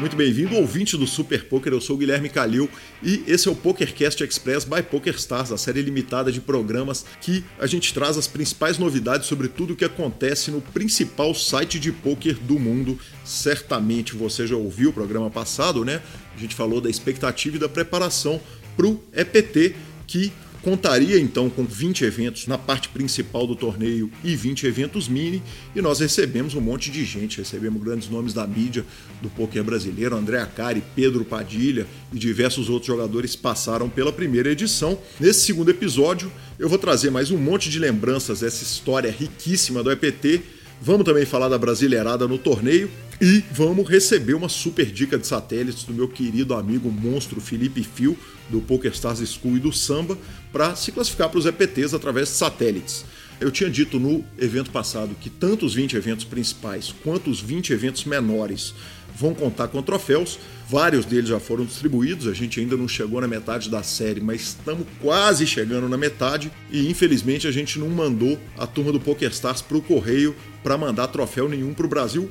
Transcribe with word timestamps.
Muito 0.00 0.14
bem-vindo, 0.14 0.54
ouvinte 0.54 0.96
do 0.96 1.08
Super 1.08 1.46
Poker. 1.46 1.72
Eu 1.72 1.80
sou 1.80 1.96
o 1.96 1.98
Guilherme 1.98 2.28
Calil 2.28 2.70
e 3.02 3.24
esse 3.26 3.48
é 3.48 3.50
o 3.50 3.54
PokerCast 3.56 4.22
Express 4.22 4.64
by 4.64 4.80
PokerStars, 4.80 5.50
a 5.50 5.58
série 5.58 5.82
limitada 5.82 6.30
de 6.30 6.40
programas 6.40 7.04
que 7.20 7.44
a 7.58 7.66
gente 7.66 7.92
traz 7.92 8.16
as 8.16 8.28
principais 8.28 8.78
novidades 8.78 9.26
sobre 9.26 9.48
tudo 9.48 9.72
o 9.72 9.76
que 9.76 9.84
acontece 9.84 10.52
no 10.52 10.60
principal 10.60 11.34
site 11.34 11.80
de 11.80 11.90
poker 11.90 12.38
do 12.38 12.60
mundo. 12.60 12.96
Certamente 13.24 14.14
você 14.14 14.46
já 14.46 14.54
ouviu 14.54 14.90
o 14.90 14.92
programa 14.92 15.30
passado, 15.30 15.84
né? 15.84 16.00
A 16.32 16.38
gente 16.38 16.54
falou 16.54 16.80
da 16.80 16.88
expectativa 16.88 17.56
e 17.56 17.58
da 17.58 17.68
preparação 17.68 18.40
para 18.76 18.86
o 18.86 19.02
EPT 19.12 19.74
que 20.06 20.32
contaria 20.68 21.18
então 21.18 21.48
com 21.48 21.64
20 21.64 22.04
eventos 22.04 22.46
na 22.46 22.58
parte 22.58 22.90
principal 22.90 23.46
do 23.46 23.56
torneio 23.56 24.10
e 24.22 24.36
20 24.36 24.66
eventos 24.66 25.08
mini, 25.08 25.42
e 25.74 25.80
nós 25.80 25.98
recebemos 25.98 26.54
um 26.54 26.60
monte 26.60 26.90
de 26.90 27.06
gente, 27.06 27.38
recebemos 27.38 27.82
grandes 27.82 28.10
nomes 28.10 28.34
da 28.34 28.46
mídia 28.46 28.84
do 29.22 29.30
poker 29.30 29.64
brasileiro, 29.64 30.14
André 30.14 30.38
Acari, 30.38 30.82
Pedro 30.94 31.24
Padilha 31.24 31.86
e 32.12 32.18
diversos 32.18 32.68
outros 32.68 32.86
jogadores 32.86 33.34
passaram 33.34 33.88
pela 33.88 34.12
primeira 34.12 34.50
edição. 34.50 34.98
Nesse 35.18 35.40
segundo 35.40 35.70
episódio, 35.70 36.30
eu 36.58 36.68
vou 36.68 36.78
trazer 36.78 37.10
mais 37.10 37.30
um 37.30 37.38
monte 37.38 37.70
de 37.70 37.78
lembranças 37.78 38.40
dessa 38.40 38.62
história 38.62 39.10
riquíssima 39.10 39.82
do 39.82 39.90
EPT. 39.90 40.42
Vamos 40.80 41.04
também 41.04 41.26
falar 41.26 41.48
da 41.48 41.58
brasileirada 41.58 42.28
no 42.28 42.38
torneio 42.38 42.88
e 43.20 43.42
vamos 43.50 43.88
receber 43.88 44.34
uma 44.34 44.48
super 44.48 44.86
dica 44.86 45.18
de 45.18 45.26
satélites 45.26 45.82
do 45.82 45.92
meu 45.92 46.06
querido 46.06 46.54
amigo 46.54 46.88
monstro 46.88 47.40
Felipe 47.40 47.82
Fio, 47.82 48.16
do 48.48 48.60
PokerStars 48.60 49.18
School 49.28 49.56
e 49.56 49.60
do 49.60 49.72
Samba, 49.72 50.16
para 50.52 50.76
se 50.76 50.92
classificar 50.92 51.28
para 51.28 51.38
os 51.38 51.46
EPTs 51.46 51.94
através 51.94 52.28
de 52.28 52.34
satélites. 52.34 53.04
Eu 53.40 53.50
tinha 53.50 53.68
dito 53.68 53.98
no 53.98 54.24
evento 54.38 54.70
passado 54.70 55.16
que 55.20 55.28
tanto 55.28 55.66
os 55.66 55.74
20 55.74 55.96
eventos 55.96 56.24
principais 56.24 56.94
quanto 57.02 57.28
os 57.28 57.40
20 57.40 57.72
eventos 57.72 58.04
menores 58.04 58.72
vão 59.18 59.34
contar 59.34 59.68
com 59.68 59.82
troféus. 59.82 60.38
Vários 60.68 61.04
deles 61.04 61.28
já 61.28 61.40
foram 61.40 61.64
distribuídos, 61.64 62.26
a 62.26 62.34
gente 62.34 62.60
ainda 62.60 62.76
não 62.76 62.86
chegou 62.86 63.20
na 63.20 63.26
metade 63.26 63.68
da 63.68 63.82
série, 63.82 64.20
mas 64.20 64.42
estamos 64.42 64.86
quase 65.00 65.46
chegando 65.46 65.88
na 65.88 65.96
metade 65.96 66.52
e 66.70 66.88
infelizmente 66.88 67.46
a 67.46 67.50
gente 67.50 67.78
não 67.78 67.88
mandou 67.88 68.38
a 68.56 68.66
turma 68.66 68.92
do 68.92 69.00
PokerStars 69.00 69.62
para 69.62 69.76
o 69.76 69.82
correio 69.82 70.36
para 70.62 70.78
mandar 70.78 71.08
troféu 71.08 71.48
nenhum 71.48 71.72
para 71.72 71.86
o 71.86 71.88
Brasil 71.88 72.28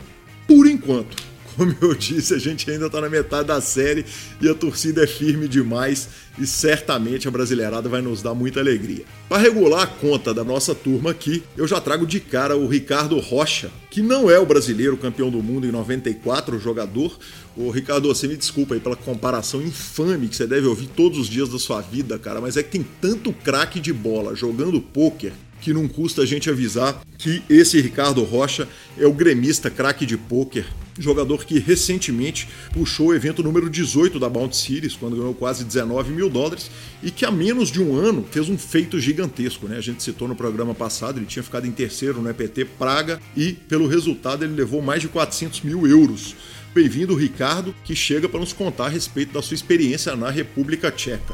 por 0.48 0.68
enquanto. 0.68 1.18
Como 1.58 1.76
eu 1.82 1.96
disse, 1.96 2.36
a 2.36 2.38
gente 2.38 2.70
ainda 2.70 2.86
está 2.86 3.02
na 3.02 3.10
metade 3.10 3.48
da 3.48 3.60
série 3.60 4.06
e 4.40 4.48
a 4.48 4.54
torcida 4.54 5.04
é 5.04 5.08
firme 5.08 5.48
demais 5.48 6.08
e 6.38 6.46
certamente 6.46 7.28
a 7.28 7.32
Brasileirada 7.32 7.90
vai 7.90 8.00
nos 8.00 8.22
dar 8.22 8.36
muita 8.36 8.60
alegria. 8.60 9.06
Para 9.28 9.42
regular 9.42 9.82
a 9.82 9.88
conta 9.88 10.36
da 10.36 10.44
nossa 10.44 10.76
turma 10.76 11.10
aqui, 11.10 11.42
eu 11.58 11.68
já 11.68 11.82
trago 11.82 12.06
de 12.06 12.20
cara 12.20 12.56
o 12.56 12.68
Ricardo 12.68 13.18
Rocha, 13.20 13.72
que 13.90 14.04
não 14.04 14.30
é 14.30 14.38
o 14.38 14.46
brasileiro 14.46 14.96
campeão 14.98 15.32
do 15.32 15.42
mundo 15.42 15.66
em 15.66 15.72
94, 15.72 16.58
o 16.58 16.60
jogador. 16.60 17.18
Ô 17.56 17.72
Ricardo, 17.72 18.08
você 18.08 18.28
me 18.28 18.38
desculpa 18.38 18.76
aí 18.76 18.80
pela 18.80 18.96
comparação 18.96 19.60
infame 19.60 20.28
que 20.28 20.36
você 20.36 20.46
deve 20.46 20.68
ouvir 20.68 20.90
todos 20.90 21.18
os 21.18 21.28
dias 21.28 21.50
da 21.50 21.58
sua 21.58 21.82
vida, 21.82 22.20
cara, 22.20 22.40
mas 22.40 22.56
é 22.56 22.62
que 22.62 22.70
tem 22.70 22.86
tanto 23.02 23.34
craque 23.34 23.80
de 23.80 23.92
bola 23.92 24.36
jogando 24.36 24.80
pôquer 24.80 25.34
que 25.60 25.74
não 25.74 25.88
custa 25.88 26.22
a 26.22 26.26
gente 26.26 26.52
avisar 26.52 27.02
que 27.18 27.42
esse 27.50 27.82
Ricardo 27.82 28.24
Rocha 28.24 28.68
é 28.96 29.08
o 29.08 29.12
gremista 29.12 29.72
craque 29.72 30.06
de 30.06 30.16
pôquer, 30.16 30.68
jogador 31.00 31.46
que 31.46 31.60
recentemente 31.60 32.48
puxou 32.74 33.08
o 33.08 33.14
evento 33.14 33.44
número 33.44 33.70
18 33.70 34.20
da 34.20 34.30
Bounty 34.30 34.56
Series, 34.56 34.96
quando 34.96 35.16
ganhou 35.16 35.34
quase 35.34 35.64
19 35.64 36.12
mil 36.12 36.30
dólares, 36.30 36.70
e 37.02 37.12
que 37.12 37.26
há 37.26 37.32
menos 37.32 37.72
de 37.72 37.82
um 37.82 37.96
ano 37.96 38.26
fez 38.30 38.50
um 38.50 38.58
feito 38.58 39.00
gigantesco. 39.00 39.68
Né? 39.68 39.78
A 39.78 39.82
gente 39.82 40.04
citou 40.04 40.28
no 40.28 40.36
programa 40.36 40.74
passado, 40.74 41.20
ele 41.20 41.26
tinha 41.26 41.44
ficado 41.44 41.68
em 41.68 41.72
terceiro 41.72 42.22
no 42.22 42.30
EPT 42.30 42.66
Praga 42.78 43.20
e, 43.36 43.54
pelo 43.54 43.88
resultado, 43.88 44.44
ele 44.44 44.54
levou 44.54 44.82
mais 44.82 45.02
de 45.02 45.08
400 45.08 45.62
mil 45.62 45.88
euros. 45.88 46.36
Bem-vindo, 46.74 47.16
Ricardo, 47.16 47.74
que 47.84 47.96
chega 47.96 48.30
para 48.30 48.40
nos 48.40 48.54
contar 48.54 48.86
a 48.86 48.90
respeito 48.90 49.34
da 49.34 49.42
sua 49.42 49.56
experiência 49.56 50.16
na 50.16 50.30
República 50.30 50.92
Tcheca. 50.92 51.34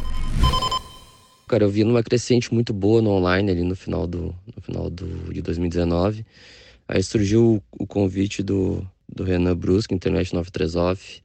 Cara, 1.48 1.66
eu 1.66 1.70
vi 1.70 1.84
numa 1.84 2.02
crescente 2.02 2.54
muito 2.54 2.74
boa 2.74 3.02
no 3.02 3.12
online 3.12 3.52
ali 3.52 3.64
no 3.64 3.76
final 3.76 4.08
do 4.08 4.34
no 4.56 4.62
final 4.62 4.90
do, 4.90 5.34
de 5.34 5.42
2019. 5.42 6.26
Aí 6.88 7.04
surgiu 7.04 7.62
o, 7.78 7.84
o 7.84 7.88
convite 7.88 8.42
do, 8.42 8.86
do 9.14 9.24
Renan 9.24 9.56
Brusque, 9.56 9.94
Internet 9.94 10.34
93 10.34 10.76
Off. 10.76 11.22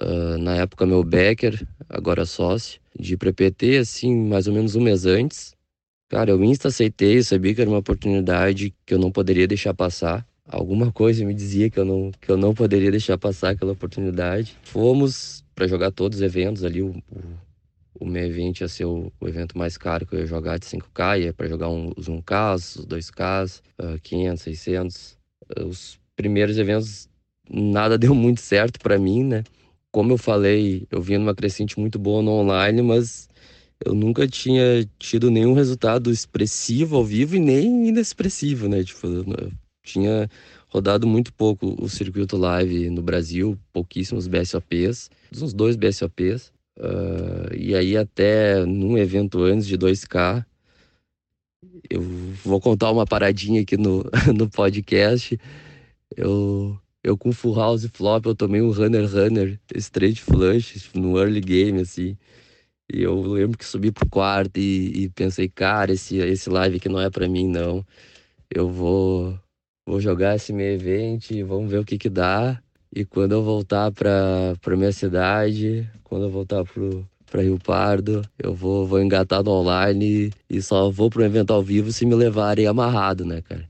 Uh, 0.00 0.38
na 0.38 0.56
época, 0.56 0.86
meu 0.86 1.04
Becker, 1.04 1.66
agora 1.88 2.24
sócio, 2.24 2.80
de 2.98 3.14
ir 3.14 3.16
pra 3.16 3.32
PT, 3.32 3.78
assim, 3.78 4.14
mais 4.14 4.46
ou 4.46 4.54
menos 4.54 4.74
um 4.74 4.80
mês 4.80 5.04
antes. 5.04 5.54
Cara, 6.08 6.30
eu 6.30 6.42
insta 6.44 6.68
aceitei, 6.68 7.22
sabia 7.22 7.54
que 7.54 7.60
era 7.60 7.70
uma 7.70 7.78
oportunidade 7.78 8.74
que 8.86 8.94
eu 8.94 8.98
não 8.98 9.10
poderia 9.10 9.46
deixar 9.46 9.74
passar. 9.74 10.26
Alguma 10.46 10.90
coisa 10.92 11.24
me 11.24 11.34
dizia 11.34 11.70
que 11.70 11.78
eu 11.78 11.84
não, 11.84 12.10
que 12.20 12.30
eu 12.30 12.36
não 12.36 12.54
poderia 12.54 12.90
deixar 12.90 13.16
passar 13.18 13.50
aquela 13.50 13.72
oportunidade. 13.72 14.56
Fomos 14.62 15.44
para 15.54 15.66
jogar 15.66 15.90
todos 15.90 16.18
os 16.18 16.22
eventos 16.22 16.64
ali, 16.64 16.82
o, 16.82 16.90
o 17.10 17.22
o 18.02 18.06
meu 18.06 18.24
evento 18.26 18.60
ia 18.60 18.68
ser 18.68 18.84
o, 18.84 19.12
o, 19.20 19.28
evento 19.28 19.56
mais 19.56 19.78
caro 19.78 20.04
que 20.04 20.14
eu 20.14 20.20
ia 20.20 20.26
jogar 20.26 20.58
de 20.58 20.66
5K, 20.66 21.20
ia 21.20 21.32
para 21.32 21.46
jogar 21.46 21.68
um, 21.68 21.92
os 21.96 22.08
1K, 22.08 22.54
os 22.56 22.86
2K, 22.86 23.60
uh, 23.80 23.98
500, 24.00 24.42
600. 24.42 25.18
Uh, 25.56 25.64
os 25.66 26.00
primeiros 26.16 26.58
eventos 26.58 27.08
nada 27.50 27.96
deu 27.98 28.14
muito 28.14 28.40
certo 28.40 28.78
para 28.80 28.98
mim, 28.98 29.24
né? 29.24 29.44
Como 29.90 30.12
eu 30.12 30.18
falei, 30.18 30.86
eu 30.90 31.02
vinha 31.02 31.18
numa 31.18 31.34
crescente 31.34 31.78
muito 31.78 31.98
boa 31.98 32.22
no 32.22 32.30
online, 32.30 32.80
mas 32.82 33.28
eu 33.84 33.94
nunca 33.94 34.26
tinha 34.26 34.88
tido 34.98 35.30
nenhum 35.30 35.52
resultado 35.52 36.10
expressivo 36.10 36.96
ao 36.96 37.04
vivo 37.04 37.36
e 37.36 37.40
nem 37.40 37.88
inexpressivo, 37.88 38.68
né? 38.68 38.82
Tipo, 38.84 39.06
eu 39.06 39.52
tinha 39.82 40.30
rodado 40.68 41.06
muito 41.06 41.32
pouco 41.32 41.76
o 41.78 41.88
circuito 41.88 42.36
live 42.36 42.88
no 42.88 43.02
Brasil, 43.02 43.58
pouquíssimos 43.72 44.26
BSOPs, 44.26 45.10
uns 45.40 45.52
dois 45.52 45.76
BSOPs. 45.76 46.52
Uh, 46.78 47.54
e 47.54 47.74
aí 47.74 47.96
até 47.96 48.64
num 48.64 48.96
evento 48.96 49.42
antes 49.42 49.66
de 49.66 49.76
2K, 49.76 50.44
eu 51.90 52.00
vou 52.42 52.60
contar 52.60 52.90
uma 52.90 53.06
paradinha 53.06 53.60
aqui 53.60 53.76
no, 53.76 54.04
no 54.34 54.48
podcast. 54.48 55.38
Eu, 56.16 56.78
eu 57.02 57.16
com 57.18 57.32
Full 57.32 57.54
House 57.54 57.86
Flop, 57.92 58.26
eu 58.26 58.34
tomei 58.34 58.62
um 58.62 58.70
Runner 58.70 59.06
Runner 59.08 59.58
straight 59.74 60.22
flush 60.22 60.90
no 60.94 61.18
early 61.18 61.40
game, 61.40 61.80
assim. 61.80 62.16
E 62.92 63.02
eu 63.02 63.20
lembro 63.22 63.58
que 63.58 63.64
subi 63.64 63.90
pro 63.90 64.08
quarto 64.08 64.58
e, 64.58 65.04
e 65.04 65.08
pensei, 65.10 65.48
cara, 65.48 65.92
esse, 65.92 66.18
esse 66.18 66.50
live 66.50 66.76
aqui 66.76 66.88
não 66.88 67.00
é 67.00 67.10
para 67.10 67.28
mim, 67.28 67.48
não. 67.48 67.84
Eu 68.50 68.68
vou, 68.70 69.38
vou 69.86 70.00
jogar 70.00 70.36
esse 70.36 70.52
meu 70.52 70.66
evento 70.66 71.32
e 71.32 71.42
vamos 71.42 71.70
ver 71.70 71.78
o 71.78 71.84
que 71.84 71.98
que 71.98 72.10
dá. 72.10 72.62
E 72.94 73.04
quando 73.04 73.32
eu 73.32 73.42
voltar 73.42 73.90
para 73.92 74.54
para 74.60 74.76
minha 74.76 74.92
cidade, 74.92 75.88
quando 76.04 76.24
eu 76.26 76.30
voltar 76.30 76.64
pro 76.64 77.06
para 77.30 77.42
Rio 77.42 77.58
Pardo, 77.58 78.22
eu 78.38 78.54
vou 78.54 78.86
vou 78.86 79.00
engatar 79.02 79.42
no 79.42 79.52
online 79.52 80.32
e, 80.50 80.56
e 80.58 80.62
só 80.62 80.90
vou 80.90 81.08
pro 81.10 81.24
evento 81.24 81.52
ao 81.52 81.62
vivo 81.62 81.90
se 81.92 82.04
me 82.06 82.14
levarem 82.14 82.66
amarrado, 82.66 83.24
né, 83.24 83.40
cara? 83.42 83.66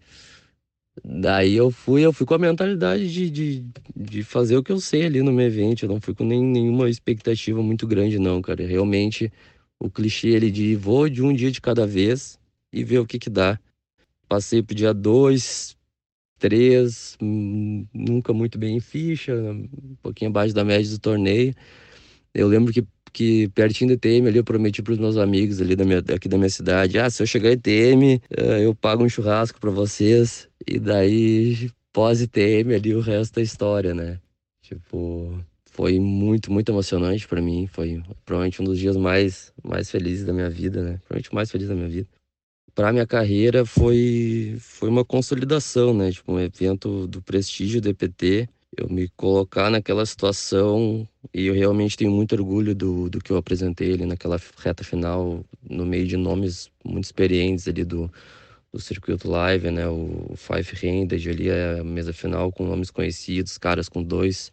Daí 1.05 1.55
eu 1.55 1.71
fui, 1.71 2.03
eu 2.03 2.13
fui 2.13 2.27
com 2.27 2.35
a 2.35 2.39
mentalidade 2.39 3.11
de, 3.11 3.31
de, 3.31 3.67
de 3.97 4.23
fazer 4.23 4.57
o 4.57 4.63
que 4.63 4.71
eu 4.71 4.79
sei 4.81 5.07
ali 5.07 5.23
no 5.23 5.33
meu 5.33 5.47
evento. 5.47 5.85
Eu 5.85 5.89
não 5.89 6.01
fui 6.01 6.15
com 6.15 6.25
nem, 6.25 6.43
nenhuma 6.43 6.91
expectativa 6.91 7.63
muito 7.63 7.87
grande, 7.87 8.19
não, 8.19 8.43
cara. 8.43 8.67
Realmente, 8.67 9.33
o 9.79 9.91
clichê 9.91 10.29
ele 10.29 10.51
de 10.51 10.77
vou 10.77 11.09
de 11.09 11.23
um 11.23 11.33
dia 11.33 11.51
de 11.51 11.61
cada 11.61 11.87
vez 11.87 12.39
e 12.73 12.85
ver 12.85 12.99
o 12.99 13.07
que 13.07 13.19
que 13.19 13.31
dá. 13.31 13.59
Passei 14.29 14.63
pro 14.63 14.75
dia 14.75 14.93
2, 14.93 15.77
três, 16.43 17.17
hum, 17.23 17.87
nunca 17.95 18.33
muito 18.33 18.59
bem 18.59 18.77
em 18.77 18.81
ficha, 18.81 19.33
um 19.35 19.97
pouquinho 20.03 20.31
abaixo 20.31 20.53
da 20.53 20.65
média 20.65 20.91
do 20.91 20.99
torneio. 20.99 21.55
Eu 22.35 22.49
lembro 22.49 22.73
que, 22.73 22.85
que 23.13 23.49
pertinho 23.49 23.89
do 23.89 23.95
ETM 23.95 24.29
ali 24.29 24.39
eu 24.39 24.45
prometi 24.45 24.83
para 24.83 24.93
os 24.93 24.99
meus 24.99 25.17
amigos 25.17 25.61
ali 25.61 25.77
da 25.77 25.85
minha, 25.85 25.99
aqui 25.99 26.29
da 26.29 26.39
minha 26.39 26.51
cidade, 26.51 26.99
ah, 26.99 27.11
se 27.11 27.23
eu 27.23 27.27
chegar 27.27 27.51
ETM, 27.51 28.21
eh, 28.31 28.65
eu 28.65 28.75
pago 28.75 29.05
um 29.05 29.09
churrasco 29.09 29.61
para 29.61 29.71
vocês. 29.71 30.49
E 30.67 30.79
daí, 30.79 31.71
pós-ETM 31.93 32.75
ali, 32.75 32.95
o 32.95 33.01
resto 33.01 33.39
é 33.41 33.43
história, 33.43 33.95
né? 33.95 34.19
Tipo, 34.63 35.39
foi 35.71 35.99
muito, 36.01 36.53
muito 36.53 36.73
emocionante 36.73 37.27
para 37.29 37.43
mim. 37.43 37.67
Foi 37.67 38.03
provavelmente 38.25 38.63
um 38.63 38.65
dos 38.65 38.79
dias 38.79 38.97
mais, 38.97 39.53
mais 39.63 39.91
felizes 39.91 40.25
da 40.25 40.33
minha 40.33 40.49
vida, 40.49 40.83
né? 40.83 40.99
Provavelmente 41.03 41.35
mais 41.35 41.51
feliz 41.51 41.69
da 41.69 41.75
minha 41.75 41.89
vida 41.89 42.09
para 42.75 42.93
minha 42.93 43.07
carreira 43.07 43.65
foi 43.65 44.57
foi 44.59 44.89
uma 44.89 45.05
consolidação, 45.05 45.95
né? 45.95 46.11
Tipo, 46.11 46.33
um 46.33 46.41
evento 46.41 47.07
do 47.07 47.21
prestígio 47.23 47.81
do 47.81 47.89
EPT, 47.89 48.49
eu 48.77 48.89
me 48.89 49.09
colocar 49.17 49.71
naquela 49.71 50.05
situação 50.07 51.07
e 51.33 51.47
eu 51.47 51.55
realmente 51.55 51.97
tenho 51.97 52.11
muito 52.11 52.35
orgulho 52.35 52.75
do, 52.75 53.09
do 53.11 53.21
que 53.21 53.31
eu 53.31 53.37
apresentei 53.37 53.93
ali 53.93 54.07
naquela 54.07 54.41
reta 54.59 54.83
final, 54.83 55.45
no 55.69 55.85
meio 55.85 56.07
de 56.07 56.17
nomes 56.17 56.71
muito 56.85 57.05
experientes 57.05 57.69
ali 57.69 57.85
do, 57.85 58.11
do 58.73 58.81
circuito 58.81 59.29
live, 59.29 59.71
né? 59.71 59.87
O 59.89 60.35
Five 60.37 60.75
Handed 60.83 61.29
ali, 61.29 61.51
a 61.51 61.85
mesa 61.85 62.13
final 62.13 62.51
com 62.51 62.67
nomes 62.67 62.91
conhecidos, 62.91 63.59
caras 63.59 63.89
com 63.89 64.03
dois 64.03 64.53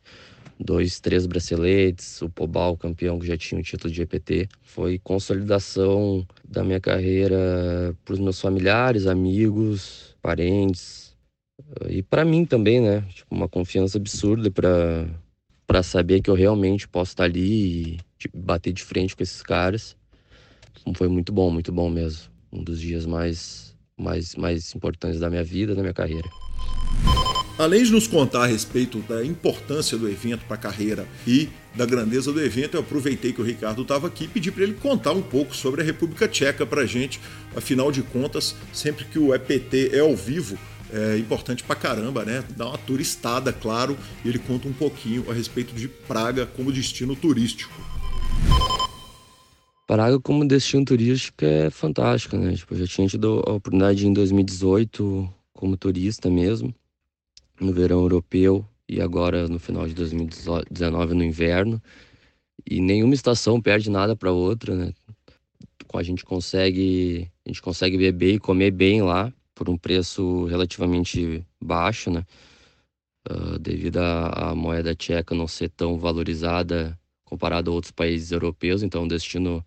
dois, 0.59 0.99
três 0.99 1.25
braceletes, 1.25 2.21
o 2.21 2.29
Pobal, 2.29 2.75
campeão 2.75 3.17
que 3.17 3.25
já 3.25 3.37
tinha 3.37 3.61
o 3.61 3.63
título 3.63 3.93
de 3.93 4.01
EPT. 4.01 4.49
Foi 4.61 4.99
consolidação 4.99 6.27
da 6.43 6.65
minha 6.65 6.81
carreira 6.81 7.95
para 8.03 8.13
os 8.13 8.19
meus 8.19 8.41
familiares, 8.41 9.07
amigos, 9.07 10.17
parentes 10.21 11.08
e 11.89 12.01
para 12.01 12.25
mim 12.25 12.45
também, 12.45 12.81
né? 12.81 13.01
Tipo, 13.13 13.35
uma 13.35 13.47
confiança 13.47 13.97
absurda 13.97 14.49
para 14.49 15.07
para 15.69 15.83
saber 15.83 16.19
que 16.19 16.31
eu 16.31 16.33
realmente 16.33 16.87
posso 16.87 17.11
estar 17.11 17.25
ali 17.25 17.93
e 17.93 17.97
tipo, 18.17 18.35
bater 18.39 18.73
de 18.73 18.83
frente 18.83 19.15
com 19.15 19.21
esses 19.21 19.43
caras. 19.43 19.95
Foi 20.95 21.07
muito 21.07 21.31
bom, 21.31 21.51
muito 21.51 21.71
bom 21.71 21.91
mesmo. 21.91 22.23
Um 22.51 22.63
dos 22.63 22.81
dias 22.81 23.05
mais, 23.05 23.75
mais, 23.95 24.35
mais 24.35 24.73
importantes 24.73 25.19
da 25.19 25.29
minha 25.29 25.43
vida, 25.43 25.75
da 25.75 25.81
minha 25.81 25.93
carreira. 25.93 26.27
Além 27.55 27.83
de 27.83 27.91
nos 27.91 28.07
contar 28.07 28.45
a 28.45 28.47
respeito 28.47 28.97
da 29.01 29.23
importância 29.23 29.95
do 29.95 30.09
evento 30.09 30.43
para 30.45 30.55
a 30.55 30.59
carreira 30.59 31.05
e 31.27 31.49
da 31.75 31.85
grandeza 31.85 32.33
do 32.33 32.41
evento, 32.41 32.75
eu 32.75 32.81
aproveitei 32.81 33.31
que 33.31 33.41
o 33.41 33.43
Ricardo 33.43 33.83
estava 33.83 34.07
aqui 34.07 34.23
e 34.23 34.27
pedi 34.27 34.51
para 34.51 34.63
ele 34.63 34.73
contar 34.73 35.11
um 35.11 35.21
pouco 35.21 35.55
sobre 35.55 35.81
a 35.81 35.83
República 35.83 36.27
Tcheca 36.27 36.65
para 36.65 36.81
a 36.81 36.85
gente. 36.87 37.19
Afinal 37.55 37.91
de 37.91 38.01
contas, 38.01 38.55
sempre 38.73 39.05
que 39.05 39.19
o 39.19 39.35
EPT 39.35 39.91
é 39.93 39.99
ao 39.99 40.15
vivo, 40.15 40.57
é 40.91 41.17
importante 41.17 41.63
pra 41.63 41.75
caramba, 41.75 42.25
né? 42.25 42.43
Dá 42.55 42.67
uma 42.67 42.77
turistada, 42.77 43.53
claro, 43.53 43.97
e 44.23 44.29
ele 44.29 44.39
conta 44.39 44.67
um 44.67 44.73
pouquinho 44.73 45.29
a 45.29 45.33
respeito 45.33 45.73
de 45.73 45.87
Praga 45.87 46.45
como 46.45 46.71
destino 46.71 47.15
turístico. 47.15 47.73
Praga 49.87 50.19
como 50.19 50.47
destino 50.47 50.85
turístico 50.85 51.43
é 51.43 51.69
fantástico, 51.69 52.37
né? 52.37 52.53
Tipo, 52.55 52.73
eu 52.73 52.79
já 52.79 52.87
tinha 52.87 53.07
tido 53.07 53.43
a 53.45 53.53
oportunidade 53.53 54.05
em 54.05 54.13
2018 54.13 55.31
como 55.53 55.75
turista 55.75 56.29
mesmo, 56.29 56.73
no 57.59 57.73
verão 57.73 58.01
europeu 58.01 58.65
e 58.87 59.01
agora 59.01 59.47
no 59.47 59.59
final 59.59 59.87
de 59.87 59.93
2019 59.93 61.13
no 61.13 61.23
inverno. 61.23 61.81
E 62.69 62.79
nenhuma 62.79 63.13
estação 63.13 63.61
perde 63.61 63.89
nada 63.89 64.15
para 64.15 64.31
outra, 64.31 64.75
né? 64.75 64.93
A 65.91 66.03
gente 66.03 66.23
consegue, 66.23 67.27
a 67.43 67.49
gente 67.49 67.61
consegue 67.61 67.97
beber 67.97 68.35
e 68.35 68.39
comer 68.39 68.69
bem 68.69 69.01
lá 69.01 69.33
por 69.59 69.69
um 69.69 69.77
preço 69.77 70.45
relativamente 70.45 71.45
baixo, 71.61 72.09
né? 72.09 72.25
Uh, 73.29 73.59
devido 73.59 73.97
à 73.97 74.55
moeda 74.55 74.95
tcheca 74.95 75.35
não 75.35 75.47
ser 75.47 75.69
tão 75.69 75.99
valorizada 75.99 76.97
comparado 77.25 77.69
a 77.69 77.73
outros 77.73 77.91
países 77.91 78.31
europeus, 78.31 78.81
então 78.81 79.01
é 79.01 79.03
um 79.03 79.07
destino 79.07 79.63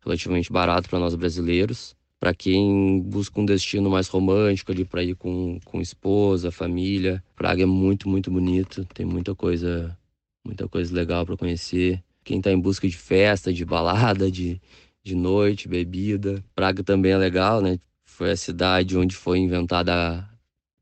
relativamente 0.00 0.52
barato 0.52 0.88
para 0.88 1.00
nós 1.00 1.16
brasileiros. 1.16 1.96
Para 2.20 2.32
quem 2.32 3.00
busca 3.00 3.40
um 3.40 3.44
destino 3.44 3.90
mais 3.90 4.06
romântico 4.06 4.70
ali 4.70 4.84
para 4.84 5.02
ir 5.02 5.16
com, 5.16 5.58
com 5.64 5.80
esposa, 5.80 6.52
família, 6.52 7.20
Praga 7.34 7.64
é 7.64 7.66
muito, 7.66 8.08
muito 8.08 8.30
bonito, 8.30 8.84
tem 8.94 9.04
muita 9.04 9.34
coisa, 9.34 9.98
muita 10.46 10.68
coisa 10.68 10.94
legal 10.94 11.26
para 11.26 11.36
conhecer. 11.36 12.00
Quem 12.22 12.38
está 12.38 12.52
em 12.52 12.60
busca 12.60 12.88
de 12.88 12.96
festa, 12.96 13.52
de 13.52 13.64
balada, 13.64 14.30
de, 14.30 14.60
de 15.02 15.16
noite, 15.16 15.66
bebida, 15.66 16.44
Praga 16.54 16.84
também 16.84 17.10
é 17.10 17.18
legal, 17.18 17.60
né? 17.60 17.80
Foi 18.12 18.30
a 18.30 18.36
cidade 18.36 18.96
onde 18.96 19.16
foi 19.16 19.38
inventada, 19.38 20.28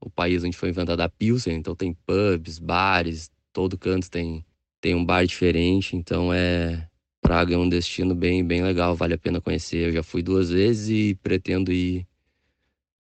o 0.00 0.10
país 0.10 0.44
onde 0.44 0.56
foi 0.56 0.70
inventada 0.70 1.04
a 1.04 1.08
Pilsen, 1.08 1.54
então 1.54 1.74
tem 1.74 1.94
pubs, 2.06 2.58
bares, 2.58 3.30
todo 3.52 3.78
canto 3.78 4.10
tem, 4.10 4.44
tem 4.80 4.94
um 4.94 5.04
bar 5.04 5.24
diferente, 5.24 5.96
então 5.96 6.32
é 6.32 6.86
Praga 7.22 7.54
é 7.54 7.58
um 7.58 7.68
destino 7.68 8.14
bem, 8.14 8.44
bem 8.44 8.62
legal, 8.62 8.96
vale 8.96 9.14
a 9.14 9.18
pena 9.18 9.40
conhecer. 9.40 9.88
Eu 9.88 9.92
já 9.92 10.02
fui 10.02 10.22
duas 10.22 10.50
vezes 10.50 10.88
e 10.88 11.14
pretendo 11.22 11.70
ir 11.70 12.06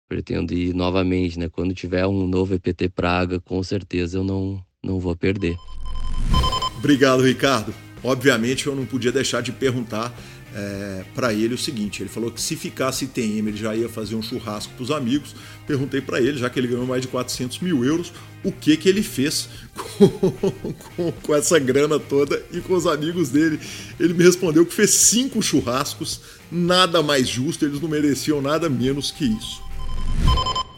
pretendo 0.08 0.54
ir 0.54 0.74
novamente, 0.74 1.40
né? 1.40 1.48
Quando 1.48 1.74
tiver 1.74 2.06
um 2.06 2.28
novo 2.28 2.54
EPT 2.54 2.90
Praga, 2.90 3.40
com 3.40 3.64
certeza 3.64 4.18
eu 4.18 4.24
não, 4.26 4.62
não 4.84 5.00
vou 5.00 5.16
perder. 5.16 5.56
Obrigado, 6.78 7.24
Ricardo. 7.24 7.74
Obviamente 8.04 8.68
eu 8.68 8.76
não 8.76 8.86
podia 8.86 9.12
deixar 9.12 9.42
de 9.42 9.54
perguntar 9.54 10.14
é, 10.54 11.04
para 11.16 11.34
ele 11.34 11.54
o 11.54 11.58
seguinte: 11.58 12.02
ele 12.02 12.10
falou 12.10 12.32
que 12.32 12.42
se 12.42 12.56
ficasse 12.56 13.06
ITM 13.06 13.48
ele 13.48 13.58
já 13.58 13.76
ia 13.76 13.88
fazer 13.88 14.16
um 14.16 14.22
churrasco 14.22 14.74
para 14.74 14.84
os 14.84 14.92
amigos. 14.92 15.36
Perguntei 15.66 16.02
para 16.02 16.20
ele, 16.20 16.38
já 16.38 16.50
que 16.50 16.60
ele 16.60 16.68
ganhou 16.68 16.86
mais 16.86 17.02
de 17.02 17.08
400 17.08 17.60
mil 17.60 17.86
euros, 17.86 18.12
o 18.44 18.52
que 18.52 18.76
que 18.76 18.90
ele 18.90 19.02
fez 19.02 19.48
com, 19.76 20.10
com, 20.10 21.12
com, 21.12 21.36
essa 21.36 21.58
grana 21.60 22.00
toda 22.00 22.42
e 22.52 22.60
com 22.60 22.74
os 22.74 22.86
amigos 22.86 23.30
dele. 23.30 23.60
Ele 24.00 24.14
me 24.14 24.24
respondeu 24.24 24.66
que 24.66 24.74
fez 24.74 24.92
cinco 24.92 25.42
churrascos, 25.42 26.22
nada 26.52 27.02
mais 27.02 27.28
justo, 27.28 27.66
eles 27.66 27.80
não 27.80 27.90
mereciam 27.90 28.42
nada 28.42 28.70
menos 28.70 29.12
que 29.12 29.26
isso. 29.26 29.62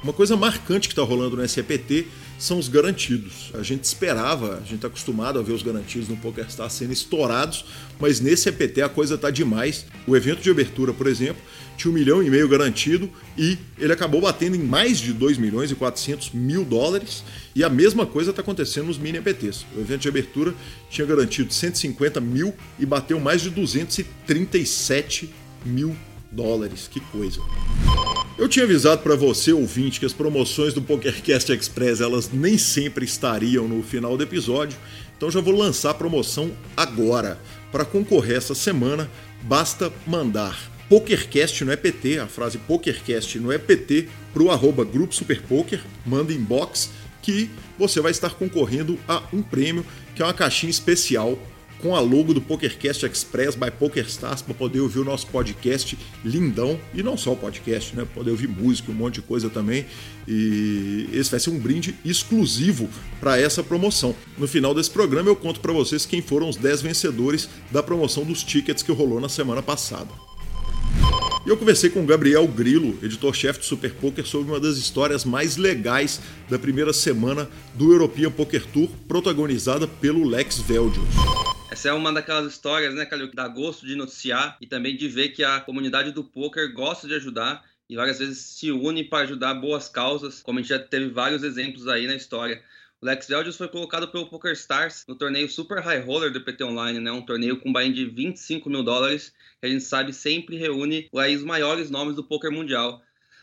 Uma 0.04 0.14
coisa 0.14 0.36
marcante 0.36 0.90
que 0.90 0.94
está 0.94 1.02
rolando 1.02 1.38
no 1.38 1.48
SEPT 1.48 2.08
são 2.44 2.60
os 2.60 2.68
garantidos. 2.68 3.52
A 3.54 3.64
gente 3.64 3.86
esperava, 3.86 4.58
a 4.58 4.60
gente 4.60 4.76
está 4.76 4.88
acostumado 4.88 5.40
a 5.40 5.42
ver 5.42 5.54
os 5.54 5.64
garantidos 5.64 6.10
no 6.10 6.18
PokerStars 6.18 6.74
sendo 6.74 6.92
estourados, 6.92 7.64
mas 7.98 8.20
nesse 8.20 8.50
EPT 8.50 8.82
a 8.82 8.90
coisa 8.90 9.16
está 9.16 9.32
demais. 9.32 9.86
O 10.06 10.14
evento 10.14 10.42
de 10.42 10.50
abertura, 10.50 10.92
por 10.92 11.08
exemplo, 11.08 11.42
tinha 11.78 11.90
um 11.90 11.94
milhão 11.94 12.22
e 12.22 12.30
meio 12.30 12.50
garantido 12.50 13.10
e 13.38 13.58
ele 13.80 13.94
acabou 13.94 14.20
batendo 14.20 14.58
em 14.58 14.60
mais 14.60 15.00
de 15.00 15.14
2 15.14 15.38
milhões 15.38 15.72
e 15.72 15.76
400 15.76 16.32
mil 16.32 16.66
dólares. 16.66 17.24
E 17.56 17.64
a 17.64 17.70
mesma 17.70 18.06
coisa 18.06 18.32
está 18.32 18.42
acontecendo 18.42 18.88
nos 18.88 18.98
mini 18.98 19.20
EPTs. 19.20 19.66
O 19.78 19.80
evento 19.80 20.02
de 20.02 20.10
abertura 20.10 20.54
tinha 20.90 21.08
garantido 21.08 21.54
150 21.54 22.20
mil 22.20 22.54
e 22.78 22.86
bateu 22.86 23.22
mais 23.22 23.42
de 23.42 23.52
237 23.52 25.34
mil 25.64 25.96
dólares. 26.30 26.90
Que 26.92 27.00
coisa! 27.00 27.40
Eu 28.36 28.50
tinha 28.50 28.66
avisado 28.66 29.04
para 29.04 29.16
você, 29.16 29.54
ouvinte, 29.54 30.00
que 30.00 30.08
as 30.08 30.14
promoções 30.14 30.74
do 30.74 30.82
PokerCast 30.82 31.52
Express 31.52 32.02
elas 32.02 32.32
nem 32.34 32.58
sempre 32.58 33.06
estariam 33.06 33.68
no 33.68 33.84
final 33.84 34.18
do 34.18 34.24
episódio, 34.24 34.76
então 35.16 35.30
já 35.30 35.40
vou 35.40 35.56
lançar 35.56 35.92
a 35.92 35.94
promoção 35.94 36.52
agora. 36.76 37.40
Para 37.72 37.86
concorrer 37.86 38.38
essa 38.38 38.56
semana, 38.56 39.08
basta 39.44 39.94
mandar 40.08 40.60
PokerCast 40.90 41.64
no 41.64 41.72
EPT, 41.72 42.18
a 42.18 42.28
frase 42.28 42.58
PokerCast 42.58 43.38
no 43.38 43.54
EPT, 43.54 44.10
para 44.34 44.42
o 44.42 44.50
arroba 44.50 44.84
Grupo 44.84 45.14
Superpoker, 45.14 45.82
manda 46.04 46.34
inbox 46.34 46.90
que 47.22 47.52
você 47.78 48.02
vai 48.02 48.12
estar 48.12 48.32
concorrendo 48.32 48.98
a 49.08 49.22
um 49.32 49.44
prêmio 49.44 49.86
que 50.16 50.24
é 50.24 50.26
uma 50.26 50.34
caixinha 50.34 50.72
especial 50.72 51.38
com 51.84 51.94
a 51.94 52.00
logo 52.00 52.34
do 52.34 52.40
PokerCast 52.40 53.06
Express 53.06 53.56
by 53.56 53.70
PokerStars 53.70 54.42
para 54.42 54.54
poder 54.54 54.80
ouvir 54.80 55.00
o 55.00 55.04
nosso 55.04 55.28
podcast 55.28 56.00
lindão 56.24 56.80
e 56.94 57.04
não 57.04 57.18
só 57.18 57.34
o 57.34 57.36
podcast, 57.36 57.94
né? 57.94 58.08
Poder 58.16 58.32
ouvir 58.32 58.48
música, 58.48 58.90
um 58.90 58.96
monte 58.96 59.16
de 59.16 59.22
coisa 59.22 59.50
também. 59.50 59.86
E 60.26 61.10
esse 61.12 61.30
vai 61.30 61.42
ser 61.42 61.50
um 61.50 61.60
brinde 61.60 61.94
exclusivo 62.06 62.90
para 63.20 63.38
essa 63.38 63.62
promoção. 63.62 64.16
No 64.38 64.48
final 64.48 64.74
desse 64.74 64.90
programa 64.90 65.30
eu 65.30 65.36
conto 65.36 65.60
para 65.60 65.74
vocês 65.74 66.06
quem 66.06 66.22
foram 66.22 66.48
os 66.48 66.56
10 66.56 66.84
vencedores 66.84 67.50
da 67.70 67.84
promoção 67.84 68.24
dos 68.24 68.44
tickets 68.44 68.82
que 68.82 68.92
rolou 68.94 69.20
na 69.20 69.28
semana 69.28 69.62
passada. 69.62 70.10
E 71.46 71.50
eu 71.50 71.58
conversei 71.58 71.90
com 71.90 72.02
o 72.02 72.06
Gabriel 72.06 72.48
Grilo, 72.48 72.98
editor-chefe 73.04 73.60
do 73.60 73.66
Super 73.66 73.94
Poker, 73.96 74.26
sobre 74.26 74.50
uma 74.50 74.60
das 74.62 74.78
histórias 74.78 75.26
mais 75.26 75.58
legais 75.58 76.22
da 76.50 76.58
primeira 76.58 76.94
semana 76.94 77.50
do 77.74 77.92
European 77.92 78.32
Poker 78.32 78.66
Tour, 78.68 78.88
protagonizada 79.06 79.86
pelo 79.86 80.26
Lex 80.26 80.60
Veldios. 80.60 81.53
Essa 81.74 81.90
é 81.90 81.94
uma 81.94 82.14
daquelas 82.14 82.54
histórias, 82.54 82.94
né, 82.94 83.04
Calil, 83.04 83.32
que 83.32 83.36
dá 83.36 83.48
gosto 83.48 83.84
de 83.84 83.96
noticiar 83.96 84.60
e 84.62 84.68
também 84.68 84.96
de 84.96 85.08
ver 85.08 85.30
que 85.30 85.44
a 85.44 85.60
comunidade 85.60 86.12
do 86.12 86.24
poker 86.24 86.72
gosta 86.72 87.08
de 87.08 87.16
ajudar 87.16 87.66
e 87.90 87.96
várias 87.96 88.20
vezes 88.20 88.38
se 88.38 88.72
une 88.72 89.04
para 89.04 89.24
ajudar 89.24 89.56
boas 89.56 89.90
causas, 89.90 90.40
como 90.44 90.60
a 90.60 90.62
gente 90.62 90.70
já 90.70 90.78
teve 90.78 91.10
vários 91.10 91.42
exemplos 91.42 91.88
aí 91.88 92.06
na 92.06 92.14
história. 92.14 92.62
O 93.02 93.06
Lex 93.08 93.28
Veldius 93.28 93.58
foi 93.58 93.68
colocado 93.70 94.08
pelo 94.08 94.30
Poker 94.30 94.52
Stars 94.52 95.04
no 95.08 95.16
torneio 95.16 95.50
Super 95.50 95.82
High 95.82 96.02
Roller 96.02 96.32
do 96.32 96.42
PT 96.42 96.64
Online, 96.64 97.00
né? 97.00 97.12
Um 97.12 97.26
torneio 97.26 97.60
com 97.60 97.74
buy 97.74 97.92
de 97.92 98.06
25 98.06 98.70
mil 98.70 98.84
dólares, 98.84 99.34
que 99.60 99.66
a 99.66 99.68
gente 99.68 99.84
sabe 99.84 100.14
sempre 100.14 100.56
reúne 100.58 101.10
os 101.12 101.44
maiores 101.44 101.90
nomes 101.90 102.16
do 102.16 102.24
poker 102.24 102.52
mundial. 102.52 103.02